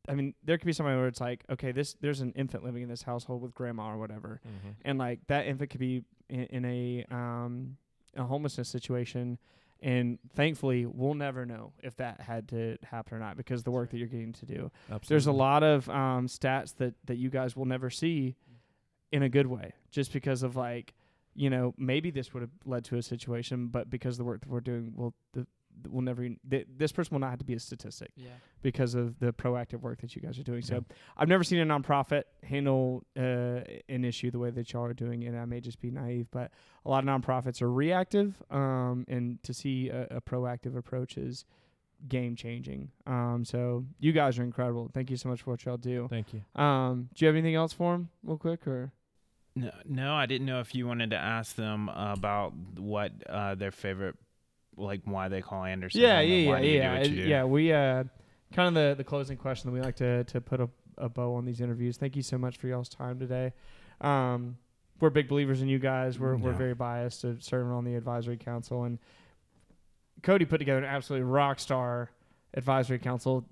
[0.09, 2.83] I mean, there could be somebody where it's like, okay, this there's an infant living
[2.83, 4.73] in this household with grandma or whatever Mhm.
[4.83, 7.77] and like that infant could be in, in a um
[8.17, 9.37] a homelessness situation
[9.81, 13.89] and thankfully we'll never know if that had to happen or not because the work
[13.89, 15.07] that you're getting to do Absolutely.
[15.09, 18.35] there's a lot of um stats that that you guys will never see
[19.11, 20.93] in a good way just because of like
[21.35, 24.41] you know maybe this would have led to a situation but because of the work
[24.41, 25.45] that we're doing will the
[25.89, 28.29] will never even- th- this person will not have to be a statistic Yeah.
[28.61, 30.61] because of the proactive work that you guys are doing.
[30.61, 30.95] So Yeah.
[31.17, 35.23] I've never seen a nonprofit handle uh, an issue the way that y'all are doing
[35.23, 35.35] it.
[35.35, 36.51] I may just be naive, but
[36.85, 41.45] a lot of nonprofits are reactive, um, and to see a, a proactive approach is
[42.07, 42.91] game changing.
[43.07, 44.89] Um, so you guys are incredible.
[44.93, 46.07] Thank you so much for what y'all do.
[46.09, 46.41] Thank you.
[46.61, 48.91] Um, do you have anything else for them, real quick, or?
[49.55, 53.71] No, no, I didn't know if you wanted to ask them about what uh, their
[53.71, 54.17] favorite,
[54.77, 56.01] like why they call Anderson.
[56.01, 57.29] Yeah, yeah, yeah, do you do yeah, what you do.
[57.29, 57.43] yeah.
[57.45, 58.03] We uh,
[58.53, 61.35] kind of the the closing question that we like to to put a, a bow
[61.35, 61.97] on these interviews.
[61.97, 63.53] Thank you so much for y'all's time today.
[64.01, 64.57] Um,
[64.99, 66.19] we're big believers in you guys.
[66.19, 66.57] We're we're Yeah.
[66.57, 68.99] very biased to serving on the advisory council, and
[70.23, 72.09] Cody put together an absolutely rock star
[72.55, 73.45] advisory council,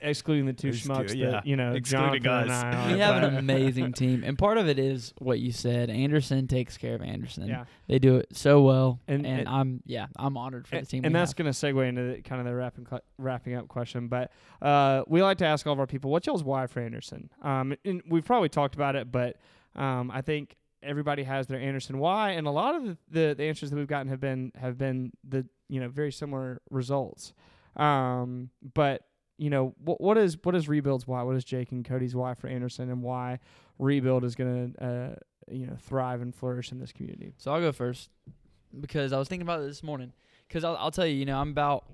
[0.00, 2.62] excluding the two Exclu- schmucks yeah, that you know excluding Jonathan us.
[2.64, 2.92] and I are.
[2.92, 5.90] we have but- an amazing team, and part of it is what you said.
[5.90, 7.46] Anderson takes care of Anderson.
[7.46, 7.64] yeah.
[7.86, 10.90] They do it so well, And- and, and- I'm yeah, I'm honored for and, the
[10.90, 11.04] team.
[11.04, 11.36] and we that's have.
[11.36, 14.08] going to segue into the, kind of the wrapping cl- wrapping up question.
[14.08, 14.30] But
[14.60, 17.30] uh, we like to ask all of our people, what's y'all's why for Anderson?
[17.42, 19.36] Um, and we've probably talked about it, but
[19.76, 23.44] um, I think everybody has their Anderson why, and a lot of the, the, the
[23.44, 27.32] answers that we've gotten have been have been the you know very similar results.
[27.78, 29.02] Um, but
[29.36, 31.22] you know what what is what is rebuild's why?
[31.22, 33.38] What is Jake and Cody's why for Anderson, and why
[33.78, 35.14] rebuild is going to uh,
[35.50, 37.32] you know thrive and flourish in this community?
[37.38, 38.10] So I'll go first
[38.78, 40.12] because I was thinking about it this morning.
[40.46, 41.84] Because I'll, I'll tell you, you know, I'm about,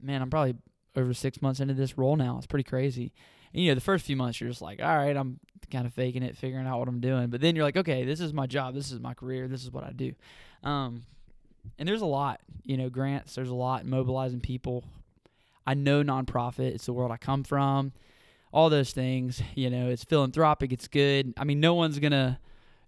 [0.00, 0.54] man, I'm probably
[0.96, 2.36] over six months into this role now.
[2.36, 3.12] It's pretty crazy.
[3.52, 5.40] And, you know, the first few months, you're just like, all right, I'm
[5.72, 7.30] kind of faking it, figuring out what I'm doing.
[7.30, 8.74] But then you're like, okay, this is my job.
[8.74, 9.48] This is my career.
[9.48, 10.14] This is what I do.
[10.62, 11.04] Um,
[11.78, 14.84] and there's a lot, you know, grants, there's a lot mobilizing people.
[15.66, 17.92] I know nonprofit, it's the world I come from,
[18.52, 19.42] all those things.
[19.54, 21.34] You know, it's philanthropic, it's good.
[21.36, 22.38] I mean, no one's going to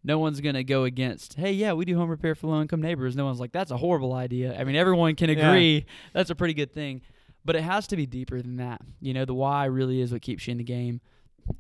[0.05, 3.15] no one's gonna go against hey yeah we do home repair for low income neighbors
[3.15, 5.49] no one's like that's a horrible idea i mean everyone can Yeah.
[5.49, 7.03] agree that's a pretty good thing
[7.45, 10.21] but it has to be deeper than that you know the why really is what
[10.21, 11.01] keeps you in the game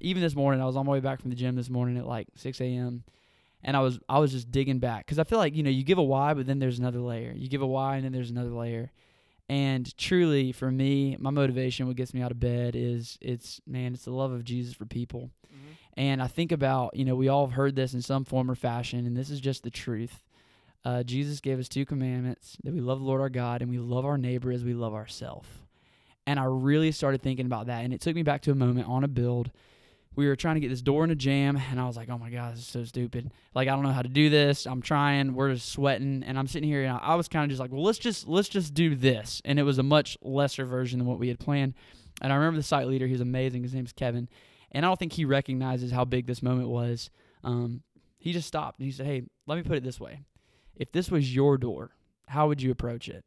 [0.00, 2.04] even this morning i was on my way back from the gym this morning at
[2.04, 3.04] like 6 a.m
[3.62, 5.84] and i was i was just digging back because i feel like you know you
[5.84, 8.30] give a why but then there's another layer you give a why and then there's
[8.30, 8.90] another layer
[9.52, 13.92] and truly for me my motivation what gets me out of bed is it's man
[13.92, 15.30] it's the love of jesus for people
[15.94, 18.54] and I think about, you know, we all have heard this in some form or
[18.54, 20.22] fashion, and this is just the truth.
[20.84, 23.78] Uh, Jesus gave us two commandments that we love the Lord our God and we
[23.78, 25.46] love our neighbor as we love ourselves.
[26.26, 28.88] And I really started thinking about that, and it took me back to a moment
[28.88, 29.50] on a build.
[30.14, 32.18] We were trying to get this door in a jam, and I was like, "Oh
[32.18, 33.32] my God, this is so stupid!
[33.54, 34.66] Like, I don't know how to do this.
[34.66, 35.34] I'm trying.
[35.34, 37.82] We're just sweating, and I'm sitting here, and I, was kind of just like, well,
[37.82, 41.18] let's just let's just do this." And it was a much lesser version than what
[41.18, 41.74] we had planned.
[42.20, 43.62] And I remember the site leader; he was amazing.
[43.62, 44.28] His name's Kevin
[44.72, 47.10] and I don't think he recognizes how big this moment was.
[47.44, 47.82] Um,
[48.18, 50.20] he just stopped and he said, "Hey, let me put it this way:
[50.74, 51.90] if this was your door,
[52.26, 53.24] how would you approach it?"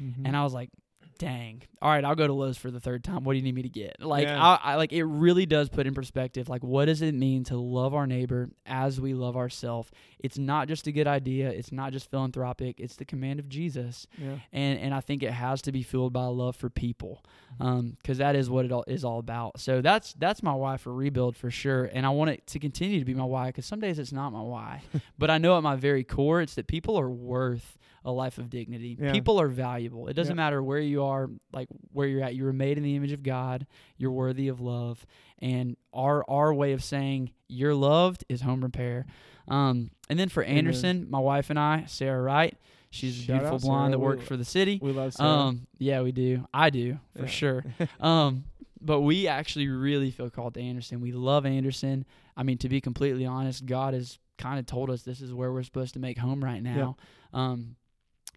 [0.00, 0.26] Mm-hmm.
[0.26, 0.70] And I was like,
[1.18, 1.62] "Dang!
[1.82, 3.24] All right, I'll go to Lowe's for the third time.
[3.24, 4.42] What do you need me to get?" Like, Yeah.
[4.42, 6.48] I, I like it really does put in perspective.
[6.48, 9.90] Like, what does it mean to love our neighbor as we love ourselves?
[10.18, 11.50] It's not just a good idea.
[11.50, 12.80] It's not just philanthropic.
[12.80, 14.36] It's the command of Jesus yeah.
[14.52, 17.66] and and I think it has to be fueled by love for people, mm-hmm.
[17.66, 19.60] um, because that is what it all is all about.
[19.60, 22.98] So that's that's my why for rebuild for sure, and I want it to continue
[22.98, 23.46] to be my why.
[23.46, 24.82] Because some days it's not my why,
[25.18, 28.50] but I know at my very core it's that people are worth a life of
[28.50, 28.98] dignity.
[29.00, 29.12] Yeah.
[29.12, 30.08] People are valuable.
[30.08, 30.42] It doesn't Yeah.
[30.44, 32.34] matter where you are, like where you're at.
[32.34, 33.66] You were made in the image of God.
[33.96, 35.06] You're worthy of love,
[35.38, 39.06] and our our way of saying you're loved is home repair.
[39.48, 40.58] Um, and then for Amen.
[40.58, 42.56] Anderson, my wife and I, Sarah Wright.
[42.90, 44.78] She's a beautiful blonde that works for the city.
[44.80, 45.28] We love Sarah.
[45.28, 46.46] Um, yeah, we do.
[46.54, 47.26] I do for Yeah.
[47.28, 47.64] sure.
[48.00, 48.44] um,
[48.80, 51.00] but we actually really feel called to Anderson.
[51.00, 52.04] We love Anderson.
[52.36, 55.52] I mean, to be completely honest, God has kind of told us this is where
[55.52, 56.96] we're supposed to make home right now.
[57.32, 57.74] Um,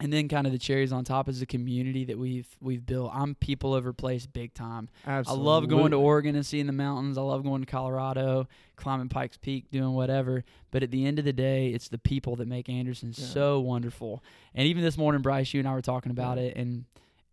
[0.00, 3.10] and then kind of the cherries on top is the community that we've we've built.
[3.14, 4.88] I'm people over place big time.
[5.06, 5.42] Absolutely.
[5.42, 7.18] I love going to Oregon and seeing the mountains.
[7.18, 10.44] I love going to Colorado, climbing Pikes Peak, doing whatever.
[10.70, 13.24] But at the end of the day, it's the people that make Anderson Yeah.
[13.24, 14.22] so wonderful.
[14.54, 16.84] And even this morning, Bryce, you and I were talking about it, and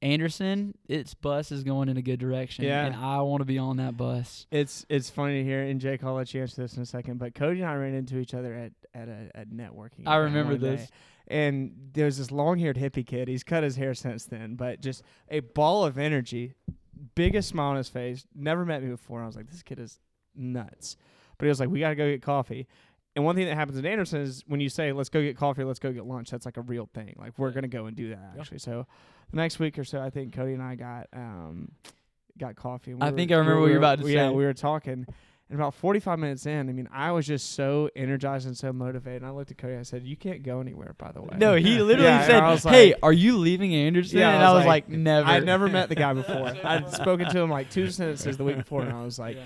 [0.06, 2.64] Anderson, its bus is going in a good direction.
[2.66, 2.86] Yeah.
[2.86, 4.46] And I want to be on that bus.
[4.52, 7.18] It's it's funny to hear, and Jake, I'll let you answer this in a second.
[7.18, 10.04] But Cody and I ran into each other at at a at networking.
[10.06, 10.76] I remember day.
[10.76, 10.90] this.
[11.28, 13.28] And there's this long-haired hippie kid.
[13.28, 16.54] He's cut his hair since then, but just a ball of energy,
[17.16, 18.28] biggest smile on his face.
[18.36, 19.24] Never met me before.
[19.24, 20.00] I was like, this kid is
[20.36, 20.98] nuts.
[21.40, 22.68] But he was like, we got to go get coffee.
[23.16, 25.64] And one thing that happens at Anderson is when you say, let's go get coffee,
[25.64, 27.16] let's go get lunch, that's like a real thing.
[27.18, 28.42] Like, we're going to go and do that, Yeah.
[28.42, 28.60] actually.
[28.60, 28.86] So
[29.32, 31.72] the next week or so, I think Cody and I got um,
[32.38, 32.92] got coffee.
[32.92, 34.36] and I we think I remember we what you're were- about to Yeah, say.
[34.36, 35.06] we were talking.
[35.48, 39.22] And about 45 minutes in, I mean, I was just so energized and so motivated.
[39.22, 39.74] And I looked at Cody.
[39.74, 41.38] And I said, "You can't go anywhere." By the way.
[41.38, 44.54] No, he literally Yeah, said, "Hey, like- are you leaving Anderson?" Yeah, and I I
[44.54, 46.52] was was like, like, "Never." I'd never met the guy before.
[46.64, 49.38] I'd spoken to him like two sentences the week before, and I was like,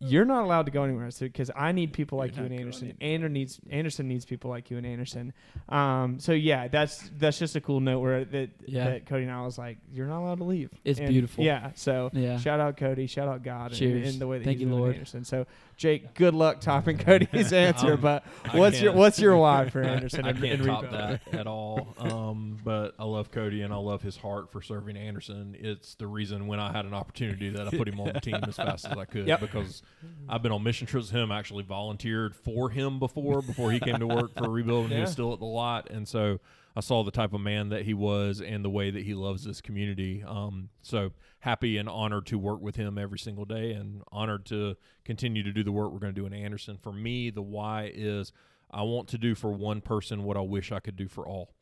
[0.00, 2.96] "You're not allowed to go anywhere because I need people like you You're and Anderson.
[3.00, 5.32] Anderson needs Anderson needs people like you and Anderson."
[5.68, 8.84] Um, so yeah, that's that's just a cool note where that Yeah.
[8.90, 11.44] that Cody and I was like, "You're not allowed to leave." It's And beautiful.
[11.44, 11.70] Yeah.
[11.74, 12.38] So Yeah.
[12.38, 13.06] shout out Cody.
[13.06, 13.72] Shout out God.
[13.72, 13.92] Cheers.
[13.96, 14.94] And, and the way that Thank he's you, Lord.
[14.94, 15.24] Anderson.
[15.24, 15.46] So
[15.80, 17.94] Jake, good luck topping Cody's answer.
[17.94, 18.22] Um, but
[18.52, 20.26] what's your what's your why for Anderson?
[20.26, 21.94] I, can't in top that at all.
[21.98, 25.56] Um, but I love Cody and I love his heart for serving Anderson.
[25.58, 28.36] It's the reason when I had an opportunity that I put him on the team
[28.46, 29.40] as fast as I could Yep.
[29.40, 29.82] because
[30.28, 31.32] I've been on mission trips with him.
[31.32, 35.00] I actually volunteered for him before before he came to work for Rebuild when he
[35.00, 36.40] was still at the lot, and so
[36.76, 39.44] I saw the type of man that he was and the way that he loves
[39.44, 40.22] this community.
[40.26, 44.76] Um, so happy and honored to work with him every single day, and honored to
[45.04, 46.76] continue to do the work we're going to do in Anderson.
[46.76, 48.32] For me, the why is
[48.70, 51.54] I want to do for one person what I wish I could do for all.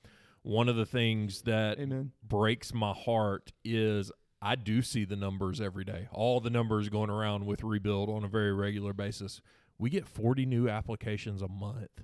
[0.43, 2.13] One of the things that Amen.
[2.27, 6.09] breaks my heart is I do see the numbers every day.
[6.13, 9.41] All the numbers going around with rebuild on a very regular basis.
[9.79, 12.03] We get 40 new applications a month,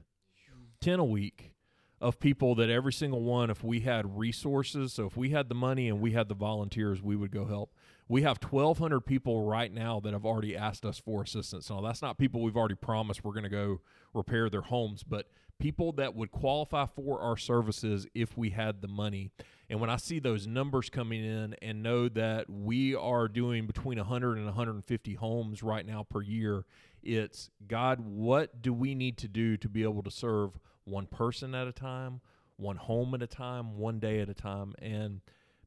[0.81, 1.54] 10 a week
[2.01, 5.55] of people that every single one, if we had resources, so if we had the
[5.55, 7.73] money and we had the volunteers, we would go help.
[8.09, 11.71] We have 1,200 people right now that have already asked us for assistance.
[11.71, 13.81] Now, that's not people we've already promised we're going to go
[14.13, 15.29] repair their homes, but
[15.59, 19.31] people that would qualify for our services if we had the money.
[19.71, 23.97] And when I see those numbers coming in and know that we are doing between
[23.97, 26.67] 100 and 150 homes right now per year,
[27.03, 31.55] it's God, what do we need to do to be able to serve one person
[31.55, 32.21] at a time,
[32.57, 34.75] one home at a time, one day at a time?
[34.81, 35.21] And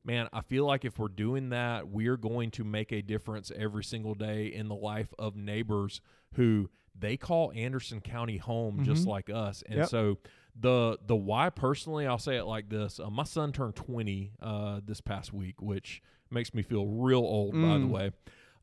[0.04, 3.84] man, I feel like if we're doing that, we're going to make a difference every
[3.84, 6.02] single day in the life of neighbors
[6.36, 9.10] who they call Anderson County home just Mhm.
[9.10, 9.64] like us.
[9.68, 9.90] And Yep.
[9.90, 10.18] so
[10.60, 14.82] the the why personally, I'll say it like this: uh, my son turned 20 uh,
[14.84, 16.02] this past week, which
[16.32, 17.52] makes me feel real old.
[17.62, 17.90] By the Mm.
[17.90, 18.12] way,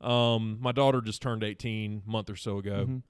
[0.01, 2.87] um, my daughter just turned 18 a month or so ago.
[2.89, 3.03] Mhm.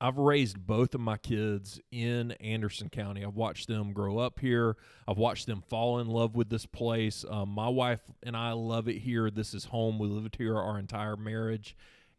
[0.00, 3.24] I've raised both of my kids in Anderson County.
[3.24, 4.76] I've watched them grow up here.
[5.08, 7.24] I've watched them fall in love with this place.
[7.28, 9.30] Um, my wife and I love it here.
[9.30, 9.98] This is home.
[9.98, 11.76] We lived here our entire marriage.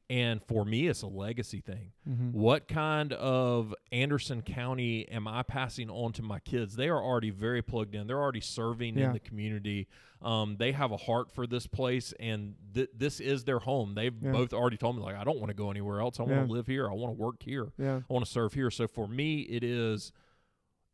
[0.09, 1.91] And for me, it's a legacy thing.
[2.09, 2.31] Mhm.
[2.31, 6.75] What kind of Anderson County am I passing on to my kids?
[6.75, 8.07] They are already very plugged in.
[8.07, 9.07] They're already serving Yeah.
[9.07, 9.87] in the community.
[10.21, 13.93] Um, they have a heart for this place, and th- this is their home.
[13.93, 14.31] They've Yeah.
[14.31, 16.19] both already told me, like, I don't want to go anywhere else.
[16.19, 16.45] I want Yeah.
[16.47, 16.89] to live here.
[16.89, 17.71] I want to work here.
[17.77, 18.01] Yeah.
[18.09, 18.71] I want to serve here.
[18.71, 20.11] So for me, it is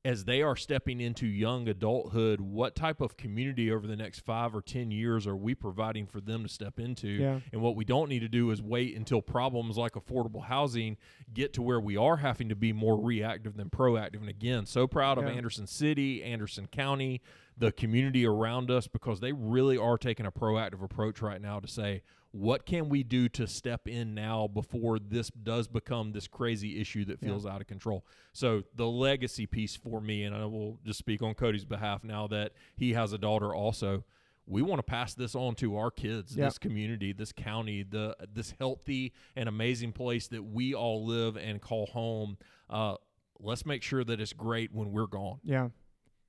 [0.05, 4.55] as they are stepping into young adulthood, what type of community over the next five
[4.55, 7.07] or 10 years are we providing for them to step into?
[7.07, 7.39] Yeah.
[7.51, 10.97] And what we don't need to do is wait until problems like affordable housing
[11.33, 14.17] get to where we are having to be more reactive than proactive.
[14.17, 17.19] And again, so proud of Anderson City, Anderson County,
[17.57, 21.67] the community around us, because they really are taking a proactive approach right now to
[21.67, 22.03] say,
[22.37, 27.05] what can we do to step in now before this does become this crazy issue
[27.05, 27.29] that Yeah.
[27.29, 28.05] feels out of control?
[28.33, 32.27] So the legacy piece for me, and I will just speak on Cody's behalf now
[32.27, 34.03] that he has a daughter also.
[34.47, 36.45] We want to pass this on to our kids, Yeah.
[36.45, 41.61] this community, this county, the this healthy and amazing place that we all live and
[41.61, 42.37] call home.
[42.69, 42.97] Uh,
[43.39, 45.39] let's make sure that it's great when we're gone.
[45.43, 45.69] Yeah.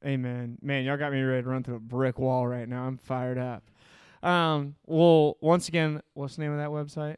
[0.04, 0.58] Amen.
[0.62, 2.84] Man, y'all got me ready to run through a brick wall right now.
[2.84, 3.64] I'm fired up.
[4.26, 7.16] Um, well, once again, what's the name of that website?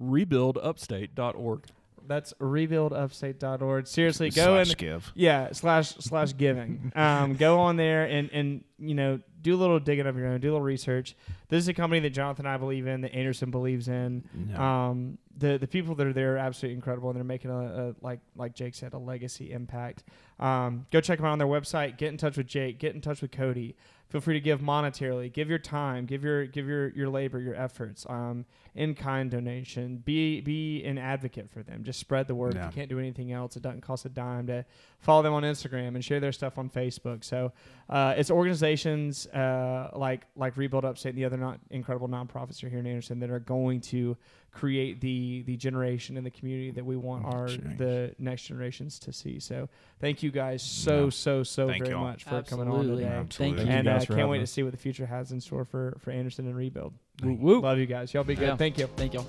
[0.00, 1.64] Rebuildupstate.org.
[2.06, 3.86] That's rebuildupstate.org.
[3.86, 5.10] Seriously, go and give.
[5.14, 6.92] yeah, slash slash giving.
[6.94, 10.40] Um, go on there and and you know do a little digging of your own,
[10.40, 11.16] do a little research.
[11.48, 14.24] This is a company that Jonathan and I believe in, that Anderson believes in.
[14.34, 14.60] No.
[14.60, 17.94] Um, the the people that are there are absolutely incredible, and they're making a, a
[18.02, 20.04] like like Jake said, a legacy impact.
[20.38, 21.96] Um, go check them out on their website.
[21.96, 22.78] Get in touch with Jake.
[22.78, 23.76] Get in touch with Cody.
[24.14, 25.32] Feel free to give monetarily.
[25.32, 26.06] Give your time.
[26.06, 28.06] Give your give your your labor, your efforts.
[28.08, 28.44] Um,
[28.76, 29.96] in kind donation.
[29.96, 31.82] Be be an advocate for them.
[31.82, 32.54] Just spread the word.
[32.54, 34.64] If you can't do anything else, it doesn't cost a dime to
[35.04, 37.22] follow them on Instagram and share their stuff on Facebook.
[37.22, 37.52] So
[37.90, 42.68] uh, it's organizations uh, like like Rebuild Upstate and the other not incredible nonprofits are
[42.70, 44.16] here in Anderson that are going to
[44.50, 47.76] create the the generation and the community that we want our Change.
[47.76, 49.38] the next generations to see.
[49.38, 49.68] So
[50.00, 51.10] thank you guys so Yeah.
[51.10, 53.04] so so Thank very much for coming on today.
[53.04, 53.58] Absolutely.
[53.58, 53.76] Thank you.
[53.76, 56.10] And uh, can't wait having to see what the future has in store for for
[56.12, 56.94] Anderson and Rebuild.
[57.20, 57.60] Thank Woo.
[57.60, 58.14] Love you guys.
[58.14, 58.48] Y'all be good.
[58.48, 58.56] Yeah.
[58.56, 58.86] Thank you.
[58.96, 59.26] Thank y'all.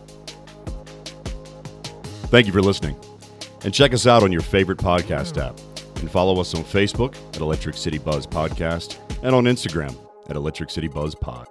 [2.32, 2.96] Thank you for listening.
[3.66, 5.60] And check us out on your favorite podcast app.
[6.00, 9.98] And follow us on Facebook at Electric City Buzz Podcast and on Instagram
[10.30, 11.48] at Electric City Buzz Pod.